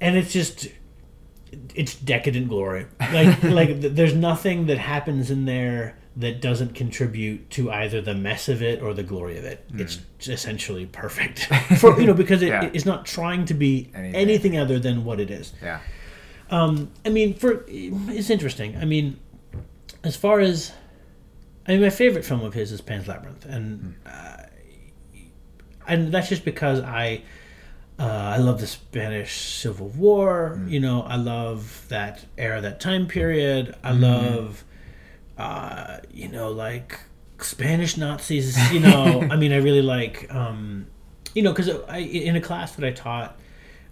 [0.00, 0.68] And it's just,
[1.76, 2.86] it's decadent glory.
[2.98, 8.48] Like like there's nothing that happens in there that doesn't contribute to either the mess
[8.48, 9.64] of it or the glory of it.
[9.74, 11.40] It's essentially perfect
[11.78, 12.70] for you know because it, Yeah.
[12.72, 14.14] it's not trying to be Anything.
[14.14, 15.52] anything other than what it is.
[15.62, 15.80] Yeah.
[16.50, 18.76] Um, I mean, for it's interesting.
[18.76, 19.18] I mean,
[20.04, 20.72] as far as
[21.66, 24.36] I mean, my favorite film of his is Pan's Labyrinth, and uh,
[25.86, 27.22] and that's just because I
[27.98, 30.60] uh, I love the Spanish Civil War.
[30.66, 33.74] You know, I love that era, that time period.
[33.84, 34.64] I love,
[35.38, 36.98] uh, you know, like
[37.38, 38.72] Spanish Nazis.
[38.72, 40.86] You know, I mean, I really like, um,
[41.34, 43.38] you know, because I in a class that I taught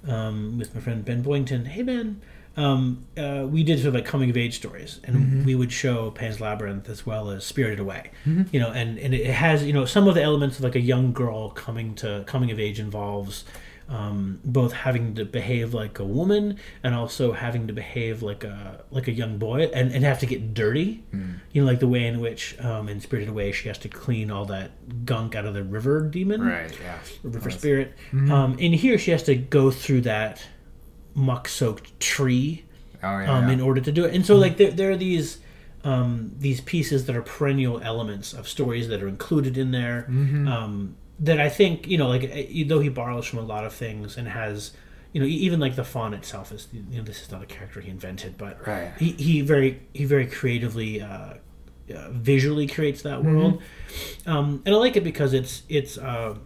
[0.07, 1.64] um, with my friend Ben Boynton.
[1.64, 2.20] Hey Ben,
[2.57, 6.11] um, uh, we did sort of like coming of age stories, and we would show
[6.11, 8.11] Pan's Labyrinth as well as Spirited Away.
[8.52, 10.81] You know, and and it has you know some of the elements of like a
[10.81, 13.44] young girl coming to coming of age involves.
[13.92, 18.85] Um, both having to behave like a woman and also having to behave like a
[18.90, 21.05] like a young boy and, and have to get dirty
[21.52, 24.31] you know like the way in which um, in spirited away she has to clean
[24.31, 24.70] all that
[25.05, 26.72] gunk out of the river demon Right.
[26.83, 26.98] Yeah.
[27.22, 27.92] river spirit.
[28.12, 30.42] Um, in here, she has to go through that
[31.14, 32.64] muck-soaked tree
[33.02, 33.31] Oh yeah.
[33.37, 33.55] um, yeah.
[33.55, 34.14] in order to do it.
[34.14, 35.38] And so, like, there, there are these
[35.85, 40.07] um, these pieces that are perennial elements of stories that are included in there.
[40.09, 43.73] Um, that I think you know, like, eh, though he borrows from a lot of
[43.73, 44.73] things and has.
[45.15, 47.83] You know, even like the fawn itself is, you know, this is not a character
[47.83, 48.95] he invented, but Right.
[48.99, 51.35] he, he very he very creatively uh,
[51.95, 53.61] uh, visually creates that world,
[54.25, 56.39] um, and I like it because it's it's uh,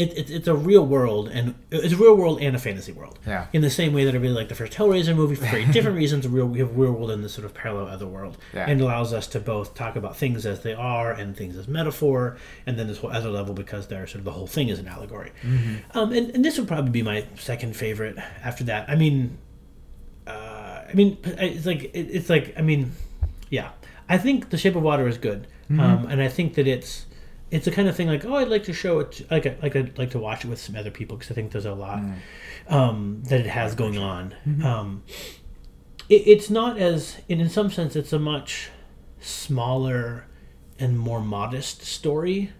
[0.00, 3.18] it, it, it's a real world and it's a real world and a fantasy world.
[3.26, 3.46] Yeah.
[3.52, 5.96] In the same way that I really like the first Hellraiser movie for very different
[5.96, 6.26] reasons.
[6.26, 8.66] Real we have real world and this sort of parallel other world, Yeah.
[8.68, 12.36] and allows us to both talk about things as they are and things as metaphor,
[12.66, 14.88] and then this whole other level because they're sort of the whole thing is an
[14.88, 15.32] allegory.
[15.94, 18.88] Um, and, and this would probably be my second favorite after that.
[18.88, 19.36] I mean,
[20.26, 22.92] uh, I mean, it's like it, it's like I mean,
[23.50, 23.70] yeah.
[24.08, 27.06] I think The Shape of Water is good, um, and I think that it's
[27.50, 29.56] it's the kind of thing like oh I'd like to show it to, like I,
[29.62, 31.74] like I'd like to watch it with some other people because I think there's a
[31.74, 32.00] lot
[32.68, 34.34] um, that it has going on.
[34.64, 35.02] Um,
[36.08, 38.70] it, it's not as in in some sense it's a much
[39.20, 40.26] smaller
[40.78, 42.52] and more modest story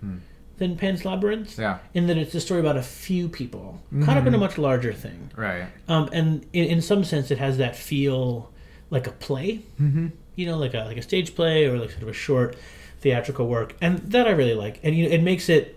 [0.59, 1.59] than Pan's Labyrinth.
[1.59, 1.79] Yeah.
[1.95, 4.93] In that it's a story about a few people caught up in a much larger
[4.93, 5.31] thing.
[5.35, 5.67] Right.
[5.89, 8.53] Um, and in, in some sense, it has that feel
[8.91, 10.09] like a play, mm-hmm.
[10.37, 12.57] you know, like a like a stage play or like sort of a short
[13.01, 14.81] theatrical work, and that I really like.
[14.83, 15.77] And you know, it makes it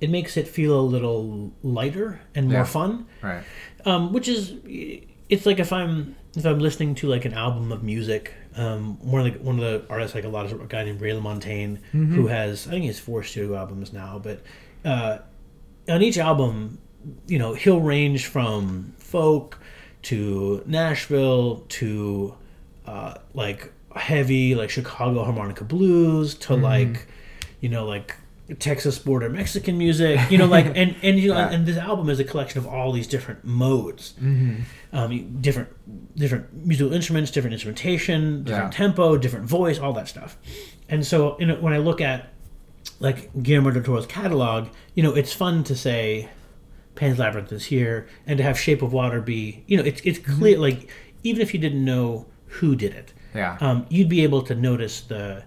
[0.00, 2.64] it makes it feel a little lighter and more Yeah.
[2.64, 3.44] fun, Right.
[3.84, 4.54] um, which is
[5.28, 8.32] it's like if I'm if I'm listening to like an album of music.
[8.54, 11.00] Um, one of the one of the artists like a lot of a guy named
[11.00, 14.42] Ray LaMontagne who has I think he has four studio albums now, but
[14.84, 15.18] uh,
[15.88, 16.78] on each album,
[17.26, 19.58] you know, he'll range from folk
[20.02, 22.34] to Nashville to
[22.86, 27.06] uh, like heavy like Chicago harmonica blues to like
[27.60, 28.16] you know like
[28.58, 31.50] Texas border Mexican music, you know, like and and you know, Yeah.
[31.50, 34.62] and this album is a collection of all these different modes, Mm-hmm.
[34.96, 35.68] um, different
[36.16, 38.76] different musical instruments, different instrumentation, different Yeah.
[38.76, 40.36] tempo, different voice, all that stuff.
[40.88, 42.28] And so, you know, when I look at
[43.00, 46.28] like Guillermo del Toro's catalog, you know, it's fun to say
[46.94, 50.18] Pan's Labyrinth is here, and to have Shape of Water be, you know, it's it's
[50.18, 50.54] clear.
[50.54, 50.62] Mm-hmm.
[50.62, 50.90] Like
[51.22, 53.56] even if you didn't know who did it, Yeah.
[53.60, 55.42] um, you'd be able to notice the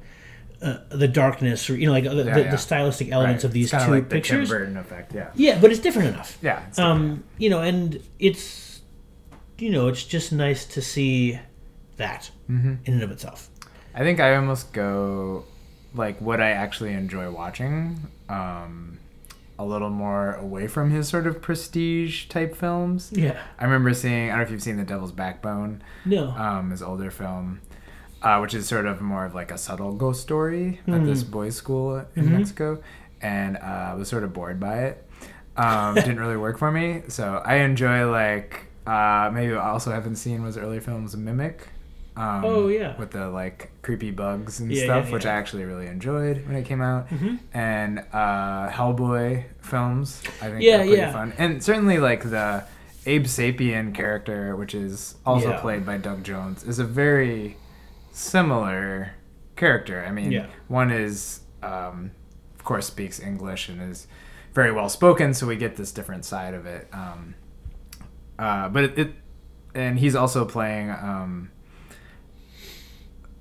[0.61, 2.51] uh, the darkness or you know like the, Yeah, the, yeah.
[2.51, 3.49] the stylistic elements Right.
[3.49, 4.49] of these two like pictures.
[4.49, 5.13] The Tim Burton effect.
[5.13, 5.29] Yeah.
[5.35, 6.37] Yeah, but it's different enough.
[6.41, 6.65] Yeah.
[6.67, 8.81] it's Um, you know, and it's
[9.57, 11.39] you know, it's just nice to see
[11.97, 12.73] that Mm-hmm.
[12.85, 13.49] in and of itself.
[13.93, 15.45] I think I almost go
[15.93, 18.97] like what I actually enjoy watching um,
[19.57, 23.11] a little more away from his sort of prestige type films.
[23.13, 23.39] Yeah.
[23.57, 26.29] I remember seeing I don't know if you've seen The Devil's Backbone, No.
[26.31, 27.61] um, his older film,
[28.21, 31.55] uh, which is sort of more of like a subtle ghost story at this boys'
[31.55, 32.81] school in Mexico,
[33.21, 33.59] and uh,
[33.91, 35.03] I was sort of bored by it.
[35.57, 40.17] Um, didn't really work for me, so I enjoy like uh, maybe I also haven't
[40.17, 41.67] seen was earlier films Mimic.
[42.17, 42.95] Um, Oh, yeah.
[42.97, 45.25] with the like creepy bugs and Yeah, stuff, yeah, which.
[45.25, 47.39] I actually really enjoyed when it came out, Mhm.
[47.53, 51.11] and uh, Hellboy films I think Yeah, pretty yeah.
[51.11, 52.63] fun, and certainly like the
[53.05, 55.59] Abe Sapien character, which is also Yeah.
[55.59, 57.57] played by Doug Jones, is a very
[58.15, 59.11] similar
[59.55, 60.03] character.
[60.07, 60.47] I mean, Yeah.
[60.67, 62.11] one is, um,
[62.57, 64.07] of course, speaks English and is
[64.53, 66.87] very well spoken, so we get this different side of it.
[66.93, 67.35] Um,
[68.39, 69.11] uh, but it, it,
[69.73, 71.51] and he's also playing um,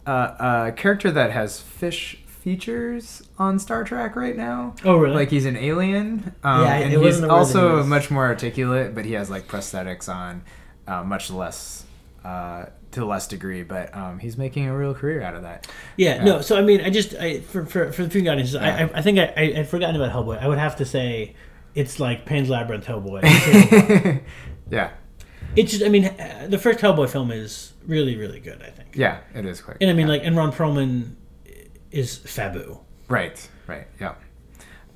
[0.06, 4.74] a, a character that has fish features on Star Trek right now.
[4.84, 5.14] Oh, really?
[5.14, 6.34] Like he's an alien.
[6.42, 9.12] Um, Yeah, and he's wasn't the word that he also much more articulate, but he
[9.12, 10.42] has like prosthetics on,
[10.86, 11.84] uh, much less.
[12.24, 15.66] Uh, to a less degree, but um, he's making a real career out of that.
[15.96, 16.40] Yeah, no.
[16.40, 18.88] So I mean, I just I, for for for the viewing audiences, I, Yeah.
[18.94, 20.40] I I think I, I I'd forgotten about Hellboy.
[20.42, 21.34] I would have to say
[21.74, 23.22] it's like Pan's Labyrinth Hellboy.
[24.70, 24.90] yeah,
[25.56, 26.04] it's just I mean
[26.48, 28.62] the first Hellboy film is really really good.
[28.62, 28.90] I think.
[28.96, 29.76] yeah, it is quick.
[29.80, 30.12] And I mean Yeah.
[30.14, 31.14] like and Ron Perlman
[31.90, 32.80] is Fabu.
[33.08, 34.14] Right, right, yeah.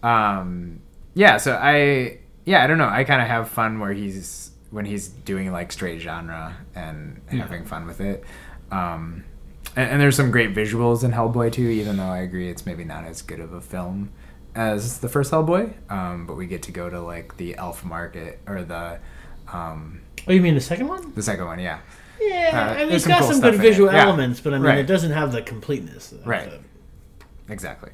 [0.02, 0.80] Um,
[1.14, 2.88] yeah, so I, yeah, I don't know.
[2.88, 7.42] I kind of have fun where he's when he's doing like straight genre and Yeah.
[7.42, 8.24] having fun with it.
[8.70, 9.24] Um,
[9.76, 12.84] and, and there's some great visuals in Hellboy too, even though I agree it's maybe
[12.84, 14.10] not as good of a film
[14.54, 15.72] as the first Hellboy.
[15.90, 18.98] Um, but we get to go to like the elf market or the,
[19.52, 21.12] um, Oh, you mean the second one?
[21.14, 21.78] the second one, yeah.
[22.20, 24.02] Yeah, Uh, I mean it's some got cool some good visual Yeah.
[24.02, 24.78] elements, but I mean Right.
[24.78, 26.12] it doesn't have the completeness.
[26.12, 26.50] Of Right.
[26.50, 27.92] the- Exactly.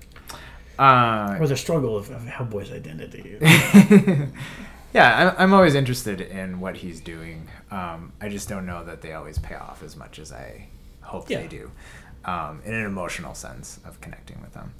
[0.76, 3.38] Uh, or the struggle of, of Hellboy's identity.
[4.94, 7.48] yeah, I, I'm always interested in what he's doing.
[7.70, 10.68] Um, I just don't know that they always pay off as much as I
[11.02, 11.40] hope Yeah.
[11.42, 11.70] they do,
[12.24, 14.72] um, in an emotional sense of connecting with them.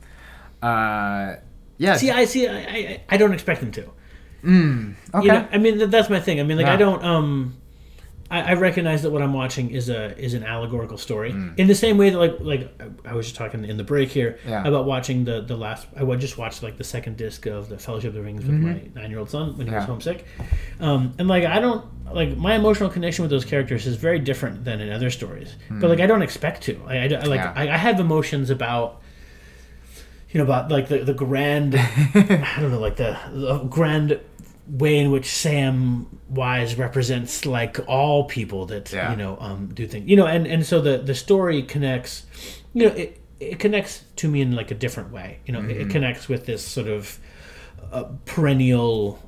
[0.63, 1.37] Uh,
[1.79, 1.97] yeah.
[1.97, 2.47] see, I see.
[2.49, 3.91] I, I I don't expect them to.
[4.45, 5.27] mm, okay.
[5.27, 6.41] You know, I mean, that's my thing.
[6.41, 6.75] I mean, like, Yeah.
[6.75, 7.03] I don't.
[7.05, 7.57] Um,
[8.35, 11.33] I, I recognize that what I'm watching is a is an allegorical story.
[11.33, 11.59] Mm.
[11.59, 14.39] In the same way that, like, like I- was just talking in the break here
[14.47, 14.67] Yeah.
[14.67, 15.87] about watching the the last.
[15.97, 18.81] I just watched like the second disc of the Fellowship of the Rings with my
[18.95, 19.93] nine year old son when he was Mm-hmm.
[19.93, 20.25] Homesick.
[20.81, 24.65] Um, and like, I don't like my emotional connection with those characters is very different
[24.65, 25.55] than in other stories.
[25.71, 26.81] But like, I don't expect to.
[26.87, 27.45] I, I, I like Mm.
[27.45, 27.53] Yeah.
[27.57, 29.01] I, I have emotions about.
[30.31, 34.19] You know about like the, the grand I don't know, like the, the grand
[34.67, 39.11] way in which Sam Wise represents like all people that Yeah.
[39.11, 40.09] you know um, do things.
[40.09, 42.25] You know, and and so the the story connects.
[42.73, 45.41] You know, it it connects to me in like a different way.
[45.47, 45.81] You know, it, Mm-hmm.
[45.83, 47.19] it connects with this sort of
[47.93, 49.19] uh, perennial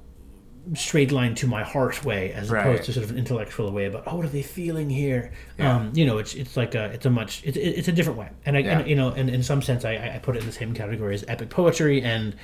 [0.74, 2.61] straight line to my heart way as Right.
[2.61, 5.76] opposed to sort of an intellectual way about oh what are they feeling here Yeah.
[5.76, 8.29] um, you know it's it's like a it's a much it's, it's a different way
[8.44, 8.79] and I Yeah.
[8.81, 11.14] and, you know and in some sense I, I put it in the same category
[11.14, 12.35] as epic poetry and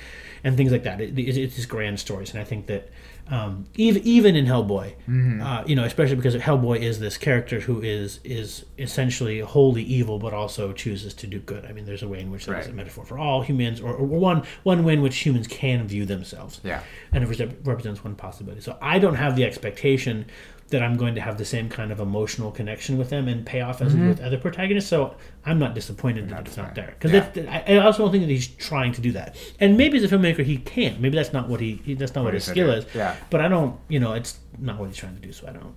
[0.43, 2.89] and things like that it, it, it's just grand stories and I think that
[3.29, 5.41] um, even even in Hellboy Mm-hmm.
[5.41, 10.19] uh, you know especially because Hellboy is this character who is is essentially wholly evil
[10.19, 12.67] but also chooses to do good I mean there's a way in which that is
[12.67, 16.05] a metaphor for all humans or, or one one way in which humans can view
[16.05, 16.81] themselves Yeah.
[17.13, 18.61] and it rep- represents one possibility.
[18.61, 20.25] So I don't have the expectation
[20.73, 23.81] that I'm going to have the same kind of emotional connection with them and payoff
[23.81, 24.89] as with other protagonists.
[24.89, 27.63] So I'm not disappointed that it's not there because Yeah.
[27.67, 29.35] I also don't think that he's trying to do that.
[29.59, 30.99] And maybe as a filmmaker he can't.
[30.99, 32.85] Maybe that's not what he he- that's not what, What his skill is.
[32.93, 33.15] Yeah.
[33.29, 33.79] But I don't.
[33.87, 35.31] You know, it's not what he's trying to do.
[35.31, 35.73] So I don't.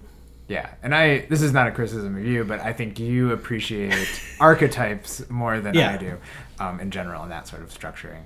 [0.48, 4.08] Yeah, and I this is not a criticism of you, but I think you appreciate
[4.40, 5.92] archetypes more than Yeah.
[5.94, 6.16] I do,
[6.60, 8.22] um, in general, in that sort of structuring.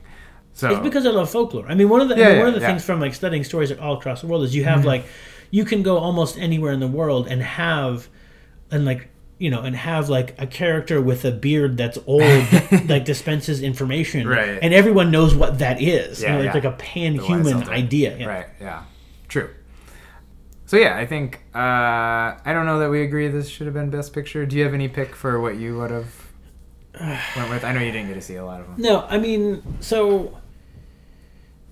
[0.52, 1.64] So It's because I love folklore.
[1.68, 2.60] I mean, one of the Yeah, I mean, one of the.
[2.60, 2.68] Mm-hmm.
[2.68, 5.04] things from like studying stories all across the world is you have like
[5.51, 8.09] you can go almost anywhere in the world and have
[8.70, 12.20] and like you know, and have like a character with a beard that's old,
[12.88, 14.59] like dispenses information, Right.
[14.61, 16.22] And everyone knows what that is.
[16.22, 16.46] Yeah, you know, yeah.
[16.48, 18.18] it's like a pan-human idea.
[18.18, 18.26] yeah.
[18.26, 18.46] Right.
[18.61, 18.84] Yeah.
[19.28, 19.48] True.
[20.66, 23.88] So yeah, I think uh, I don't know that we agree this should have been
[23.88, 24.44] Best Picture.
[24.44, 26.14] Do you have any pick for what you would have
[27.36, 27.64] went with?
[27.64, 28.76] I know you didn't get to see a lot of them.
[28.76, 30.38] No, I mean, so,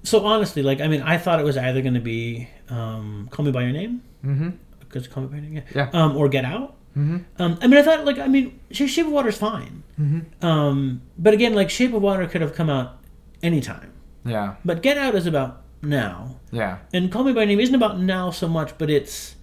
[0.05, 3.45] so honestly, like, I mean, I thought it was either going to be um, "Call
[3.45, 4.51] Me by Your Name" Mm-hmm.
[4.81, 5.91] because "Call Me by Your Name," yeah, Yeah.
[5.93, 7.19] um, or "Get Out." Mm-hmm.
[7.43, 10.45] Um, I mean, I thought, like, I mean, Shape of Water is fine, Mm-hmm.
[10.45, 12.99] um, but again, like, Shape of Water could have come out
[13.43, 13.93] anytime,
[14.25, 14.55] Yeah.
[14.65, 16.79] but Get Out is about now, Yeah.
[16.93, 19.37] and Call Me by Your Name isn't about now so much, but it's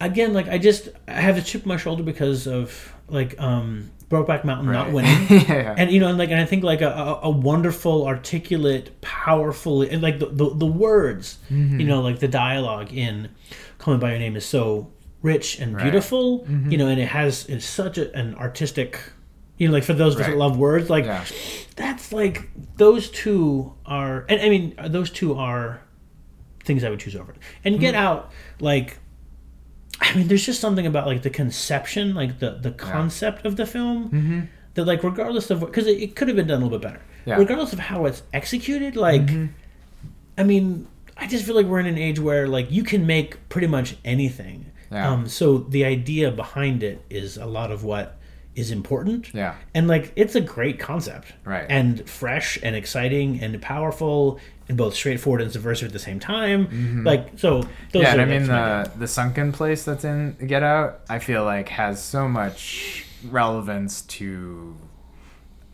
[0.00, 3.90] again, like, I just I have a chip on my shoulder because of like um,
[4.10, 5.26] Brokeback Mountain not winning.
[5.30, 5.74] yeah.
[5.76, 9.82] and you know, and like, and I think like a, a, a wonderful, articulate, powerful,
[9.82, 11.80] and like the the, the words, Mm-hmm.
[11.80, 13.30] you know, like the dialogue in
[13.78, 14.90] "Coming by Your Name" is so
[15.22, 15.82] rich and Right.
[15.84, 16.70] beautiful, Mm-hmm.
[16.70, 19.00] you know, and it has it's such a, an artistic,
[19.56, 21.24] you know, like for those of us that love words, like yeah.
[21.76, 25.80] that's like those two are, and I mean, those two are
[26.64, 27.34] things I would choose over.
[27.64, 27.80] And.
[27.80, 28.30] Get Out,
[28.60, 28.98] like.
[30.00, 33.66] I mean, there's just something about like the conception, like the the concept of the
[33.66, 34.40] film, Mm-hmm.
[34.74, 37.02] that like regardless of because it, it could have been done a little bit better
[37.24, 37.34] Yeah.
[37.34, 37.40] Mm-hmm.
[37.42, 39.28] regardless of how it's executed like
[40.36, 40.86] i mean
[41.16, 43.96] i just feel like we're in an age where like you can make pretty much
[44.04, 45.10] anything Yeah.
[45.10, 48.18] um so the idea behind it is a lot of what
[48.54, 49.54] is important Yeah.
[49.74, 51.66] and like it's a great concept Right.
[51.68, 54.38] and fresh and exciting and powerful
[54.68, 57.98] and both straightforward and subversive at the same time like so those Mm-hmm.
[58.02, 61.44] yeah, are and I mean the the sunken place that's in Get Out, I feel
[61.44, 64.76] like has so much relevance to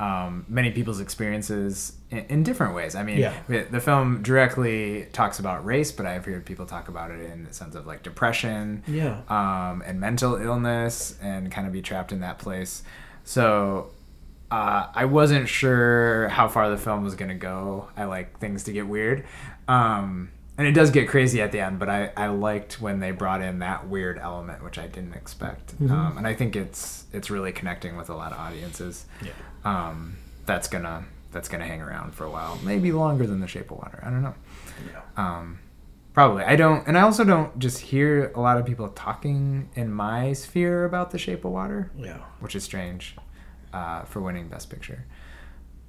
[0.01, 2.95] um, many people's experiences in, in different ways.
[2.95, 3.35] I mean, Yeah.
[3.49, 7.53] the, film directly talks about race, but I've heard people talk about it in the
[7.53, 9.21] sense of like depression, Yeah.
[9.29, 12.83] um, and mental illness, and kind of be trapped in that place.
[13.25, 13.91] So.
[14.53, 17.89] Uh, I wasn't sure how far the film was gonna go.
[17.97, 19.25] I like things to get weird,
[19.69, 21.79] um, and it does get crazy at the end.
[21.79, 25.75] But I, I liked when they brought in that weird element, which I didn't expect.
[25.81, 29.07] Um, and I think it's it's really connecting with a lot of audiences.
[29.23, 29.31] Yeah.
[29.65, 33.71] Um, that's gonna that's gonna hang around for a while, maybe longer than The Shape
[33.71, 34.03] of Water.
[34.05, 34.35] I don't know.
[35.17, 35.59] Um,
[36.13, 36.43] probably.
[36.45, 40.33] I don't, and I also don't just hear a lot of people talking in my
[40.33, 43.17] sphere about The Shape of Water, yeah which is strange
[43.73, 45.05] uh, for winning Best Picture.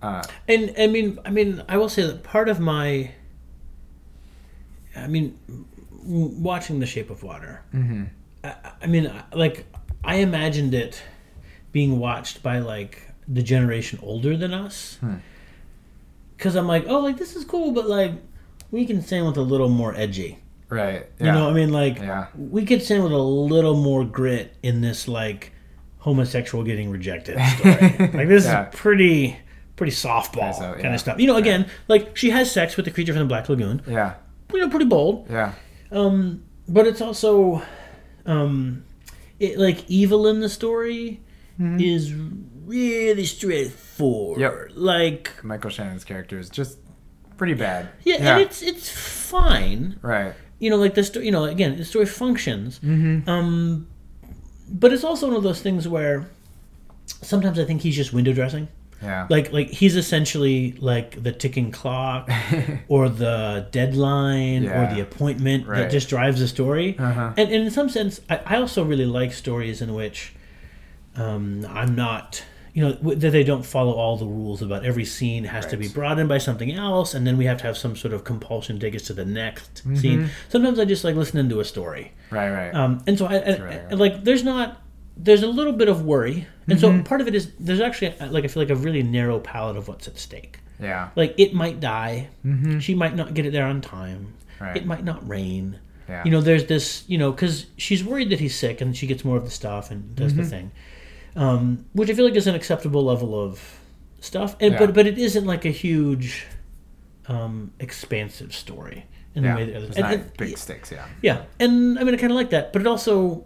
[0.01, 3.11] Uh, And I mean, I mean, I will say that part of my,
[4.95, 5.37] I mean,
[6.03, 7.61] watching The Shape of Water.
[7.73, 8.09] mhm.
[8.43, 9.65] I, I mean, like
[10.03, 11.01] I imagined it
[11.71, 15.15] being watched by like the generation older than us, Hmm.
[16.37, 18.13] because I'm like, oh, like this is cool, but like
[18.71, 20.39] we can sing with a little more edgy.
[20.69, 21.05] Right.
[21.19, 21.33] You Yeah.
[21.33, 22.27] know, I mean, like Yeah.
[22.35, 25.51] we could sing with a little more grit in this like
[25.99, 27.75] homosexual getting rejected story.
[28.13, 28.69] like this Yeah.
[28.69, 29.37] is pretty
[29.75, 31.19] pretty softball so, kind of stuff.
[31.19, 33.81] You know, again, like she has sex with the creature from the Black Lagoon.
[33.87, 34.13] yeah.
[34.53, 35.27] You know, pretty bold.
[35.29, 35.53] Yeah.
[35.91, 37.61] Um, but it's also,
[38.25, 38.83] um,
[39.39, 41.19] it like evil in the story
[41.59, 42.11] is
[42.65, 44.39] really straightforward.
[44.41, 44.69] Yep.
[44.75, 46.77] Like Michael Shannon's character is just
[47.37, 47.89] pretty bad.
[48.03, 49.97] yeah, and it's it's fine.
[50.01, 50.33] right.
[50.59, 51.25] You know, like the story.
[51.25, 52.79] You know, again, the story functions.
[52.79, 53.29] Mm-hmm.
[53.29, 53.87] Um,
[54.69, 56.29] but it's also one of those things where
[57.21, 58.67] sometimes I think he's just window dressing.
[59.01, 59.25] Yeah.
[59.31, 62.29] Like like he's essentially like the ticking clock
[62.87, 64.91] or the deadline Yeah.
[64.91, 65.79] or the appointment Right.
[65.79, 66.95] that just drives the story.
[66.99, 67.33] Uh-huh.
[67.35, 70.33] And, and in some sense, I, I also really like stories in which
[71.15, 72.43] um, I'm not,
[72.73, 75.87] you know, that they don't follow all the rules about every scene has to be
[75.89, 78.79] brought in by something else, and then we have to have some sort of compulsion
[78.79, 79.95] to take us to the next Mm-hmm.
[79.97, 80.29] scene.
[80.49, 82.13] Sometimes I just like listening to a story.
[82.29, 82.49] right.
[82.49, 82.73] Right.
[82.73, 84.77] Um, and so I, I, right, I- like there's not
[85.17, 86.99] there's a little bit of worry, and Mm-hmm.
[86.99, 89.39] so part of it is there's actually uh, like I feel like a really narrow
[89.39, 90.59] palette of what's at stake.
[90.79, 91.09] yeah.
[91.15, 92.79] Like it might die, Mm-hmm.
[92.79, 94.77] she might not get it there on time, Right.
[94.77, 95.79] it might not rain.
[96.07, 96.23] Yeah.
[96.25, 99.23] You know, there's this, you know, because she's worried that he's sick, and she gets
[99.25, 100.41] more of the stuff and does Mm-hmm.
[100.41, 100.71] the thing,
[101.35, 103.61] um, which I feel like is an acceptable level of
[104.19, 104.79] stuff, and Yeah.
[104.79, 106.45] but but it isn't like a huge,
[107.27, 109.05] um, expansive story
[109.35, 109.51] in yeah.
[109.51, 110.91] the way that It's and- and- big stakes.
[110.91, 111.05] Yeah.
[111.21, 113.45] yeah, and I mean, I kind of like that, but it also,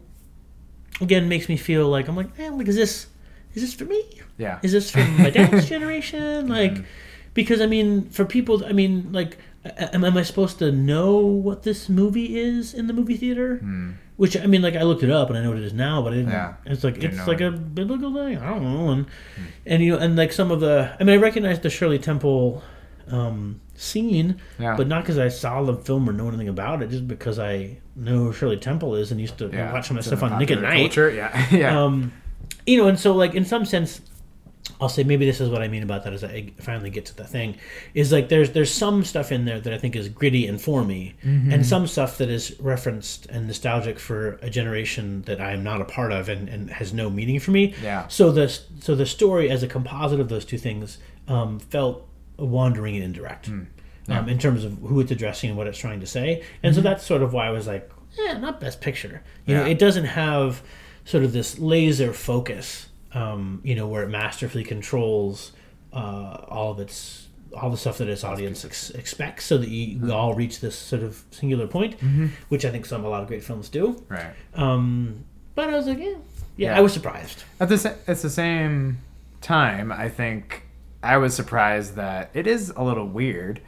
[1.01, 3.07] again, makes me feel like I'm like, man, like, is this,
[3.53, 4.01] is this for me?
[4.37, 4.59] Yeah.
[4.63, 6.47] Is this for my dad's generation?
[6.47, 6.83] Like,
[7.33, 9.37] because I mean, for people, I mean, like,
[9.93, 13.61] am, am I supposed to know what this movie is in the movie theater?
[14.17, 16.01] Which I mean, like, I looked it up and I know what it is now,
[16.01, 16.31] but I didn't.
[16.31, 16.53] Yeah.
[16.65, 17.47] It's like it's like it.
[17.47, 18.37] a biblical thing.
[18.37, 19.05] I don't know, and
[19.65, 22.63] and you know, and like some of the, I mean, I recognize the Shirley Temple
[23.09, 24.75] um, scene, Yeah.
[24.77, 27.77] but not because I saw the film or know anything about it, just because I
[27.95, 30.39] know who Shirley Temple is and used to Yeah, watch some of my stuff on
[30.39, 30.79] Nick at Nite.
[30.79, 31.11] Culture.
[31.11, 31.83] Yeah, yeah.
[31.83, 32.13] Um,
[32.65, 33.99] you know, and so like in some sense,
[34.85, 37.15] I'll say maybe this is what I mean about that as I finally get to
[37.15, 37.57] the thing,
[37.95, 40.83] is like there's there's some stuff in there that I think is gritty and for
[40.85, 41.51] me, Mm-hmm.
[41.51, 45.81] and some stuff that is referenced and nostalgic for a generation that I am not
[45.81, 47.73] a part of and, and has no meaning for me.
[47.81, 48.07] Yeah.
[48.07, 48.47] So the
[48.79, 52.07] so the story as a composite of those two things um, felt
[52.37, 53.47] wandering and indirect.
[53.47, 53.63] Hmm.
[54.07, 56.81] Um, in terms of who it's addressing and what it's trying to say, and so
[56.81, 57.89] that's sort of why I was like,
[58.27, 59.23] eh, not best picture.
[59.47, 59.71] You know, Mm-hmm.
[59.71, 60.61] It doesn't have
[61.05, 65.51] sort of this laser focus, um, you know, where it masterfully controls
[65.93, 69.95] uh, all of its all the stuff that its audience ex- expects, so that you,
[69.95, 70.05] Mm-hmm.
[70.07, 71.95] we all reach this sort of singular point,
[72.49, 74.03] which I think some a lot of great films do.
[74.09, 74.33] right.
[74.55, 75.23] Um,
[75.55, 76.15] but I was like, yeah, yeah,
[76.57, 76.77] Yeah.
[76.77, 77.43] I was surprised.
[77.61, 78.97] At the sa- it's the same
[79.41, 80.63] time, I think
[81.01, 83.61] I was surprised that it is a little weird.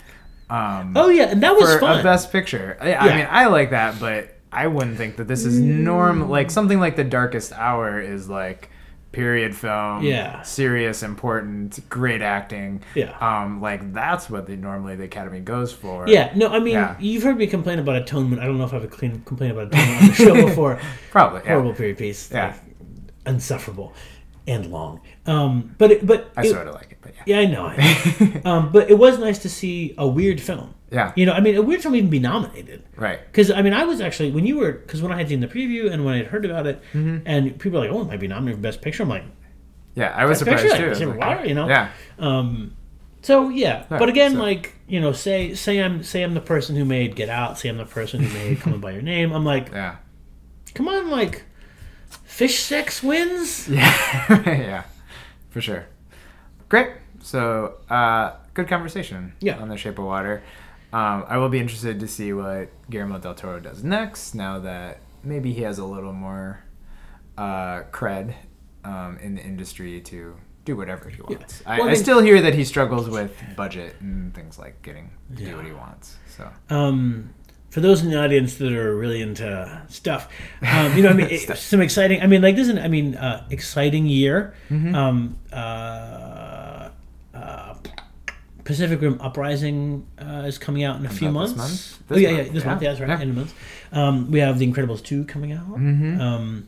[0.50, 2.00] Um, Oh yeah, and that was for fun.
[2.02, 2.78] a best picture.
[2.82, 6.30] I, I mean, I like that, but I wouldn't think that this is norm.
[6.30, 8.70] Like something like The Darkest Hour is like
[9.12, 10.42] period film, Yeah.
[10.44, 12.82] serious, important, great acting.
[12.96, 13.16] Yeah.
[13.20, 16.08] um, like that's what they normally the Academy goes for.
[16.08, 16.96] yeah, no, I mean, Yeah.
[17.00, 18.42] you've heard me complain about Atonement.
[18.42, 20.80] I don't know if I've clean, complained about Atonement on the show before.
[21.12, 21.42] probably.
[21.44, 21.50] Yeah.
[21.50, 22.32] Horrible period piece.
[22.32, 22.48] Yeah.
[22.48, 22.56] like,
[23.26, 23.94] insufferable
[24.48, 25.02] and long.
[25.26, 27.66] Um, but it, but I it- sort of like it, but yeah, Yeah, I know.
[27.66, 28.42] I know.
[28.52, 30.74] um, but it was nice to see a weird film.
[30.92, 32.84] Yeah, You know, I mean, a weird film even be nominated.
[32.96, 33.20] right.
[33.26, 35.48] Because I mean, I was actually when you were because when I had seen the
[35.48, 37.18] preview and when I had heard about it, Mm-hmm.
[37.26, 39.24] and people were like, "Oh, it might be nominated for best picture." I'm like,
[39.96, 40.82] Yeah, I was surprised Picture, too.
[40.82, 41.68] like, I was Civil like, you know?
[41.68, 42.74] Yeah, um,
[43.22, 43.86] so yeah.
[43.92, 46.86] Yeah, but again, so- like you know, say say I'm say I'm the person who
[46.86, 47.58] made Get Out.
[47.58, 49.34] Say I'm the person who made Coming by Your Name.
[49.34, 49.98] I'm like, yeah,
[50.74, 51.44] come on, like,
[52.24, 53.68] Fish Sex wins.
[53.70, 54.84] yeah, yeah,
[55.50, 55.86] for sure.
[56.70, 56.90] Great.
[57.22, 59.34] So, uh, good conversation.
[59.42, 59.58] Yeah.
[59.58, 60.42] On the Shape of Water.
[60.94, 64.34] Um, I will be interested to see what Guillermo del Toro does next.
[64.36, 66.64] Now that maybe he has a little more
[67.38, 68.34] uh, cred
[68.84, 70.36] um, in the industry to
[70.66, 71.62] do whatever he wants.
[71.66, 74.82] I, Well, I I mean- still hear that he struggles with budget and things like
[74.82, 76.18] getting to do what he wants.
[76.38, 76.50] So.
[76.70, 77.34] um,
[77.70, 80.30] for those in the audience that are really into stuff,
[80.66, 82.22] um, you know, I mean, it, some exciting.
[82.22, 84.56] I mean, like this is, an, I mean, uh, exciting year.
[84.70, 84.96] Mm-hmm.
[84.96, 85.56] Um, uh,
[88.68, 91.54] Pacific Rim Uprising uh, is coming out in a few months.
[91.54, 91.58] this
[92.02, 92.04] month?
[92.12, 92.70] oh yeah, yeah, this yeah.
[92.70, 92.82] month.
[92.82, 93.08] Yeah, that's right.
[93.10, 93.20] Yeah.
[93.22, 93.54] End of month.
[93.94, 95.70] Um, we have The Incredibles two coming out.
[95.70, 96.20] Mhm.
[96.20, 96.68] Um,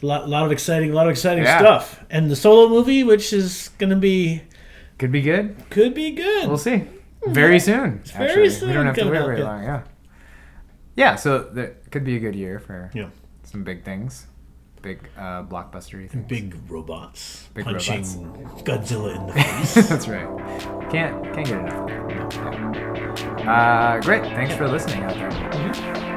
[0.00, 1.58] a lot, lot of exciting, a lot of exciting Yeah.
[1.58, 4.42] stuff, and the solo movie, which is going to be
[4.98, 5.56] Could be good.
[5.70, 6.46] could be good.
[6.46, 6.84] We'll see.
[7.26, 7.98] Very soon.
[8.16, 8.68] very actually.
[8.68, 9.64] We don't have to wait very long.
[9.64, 9.82] Yeah.
[10.94, 11.16] Yeah.
[11.16, 13.08] So that could be a good year for Yeah.
[13.42, 14.26] some big things,
[14.82, 16.26] big uh, blockbustery things.
[16.26, 18.62] Big robots Big punching robots.
[18.62, 19.88] Godzilla in the face.
[19.88, 20.26] That's right.
[20.90, 23.48] Can't can't get enough of that.
[23.48, 24.22] Uh, great.
[24.22, 26.09] Thanks for listening out there.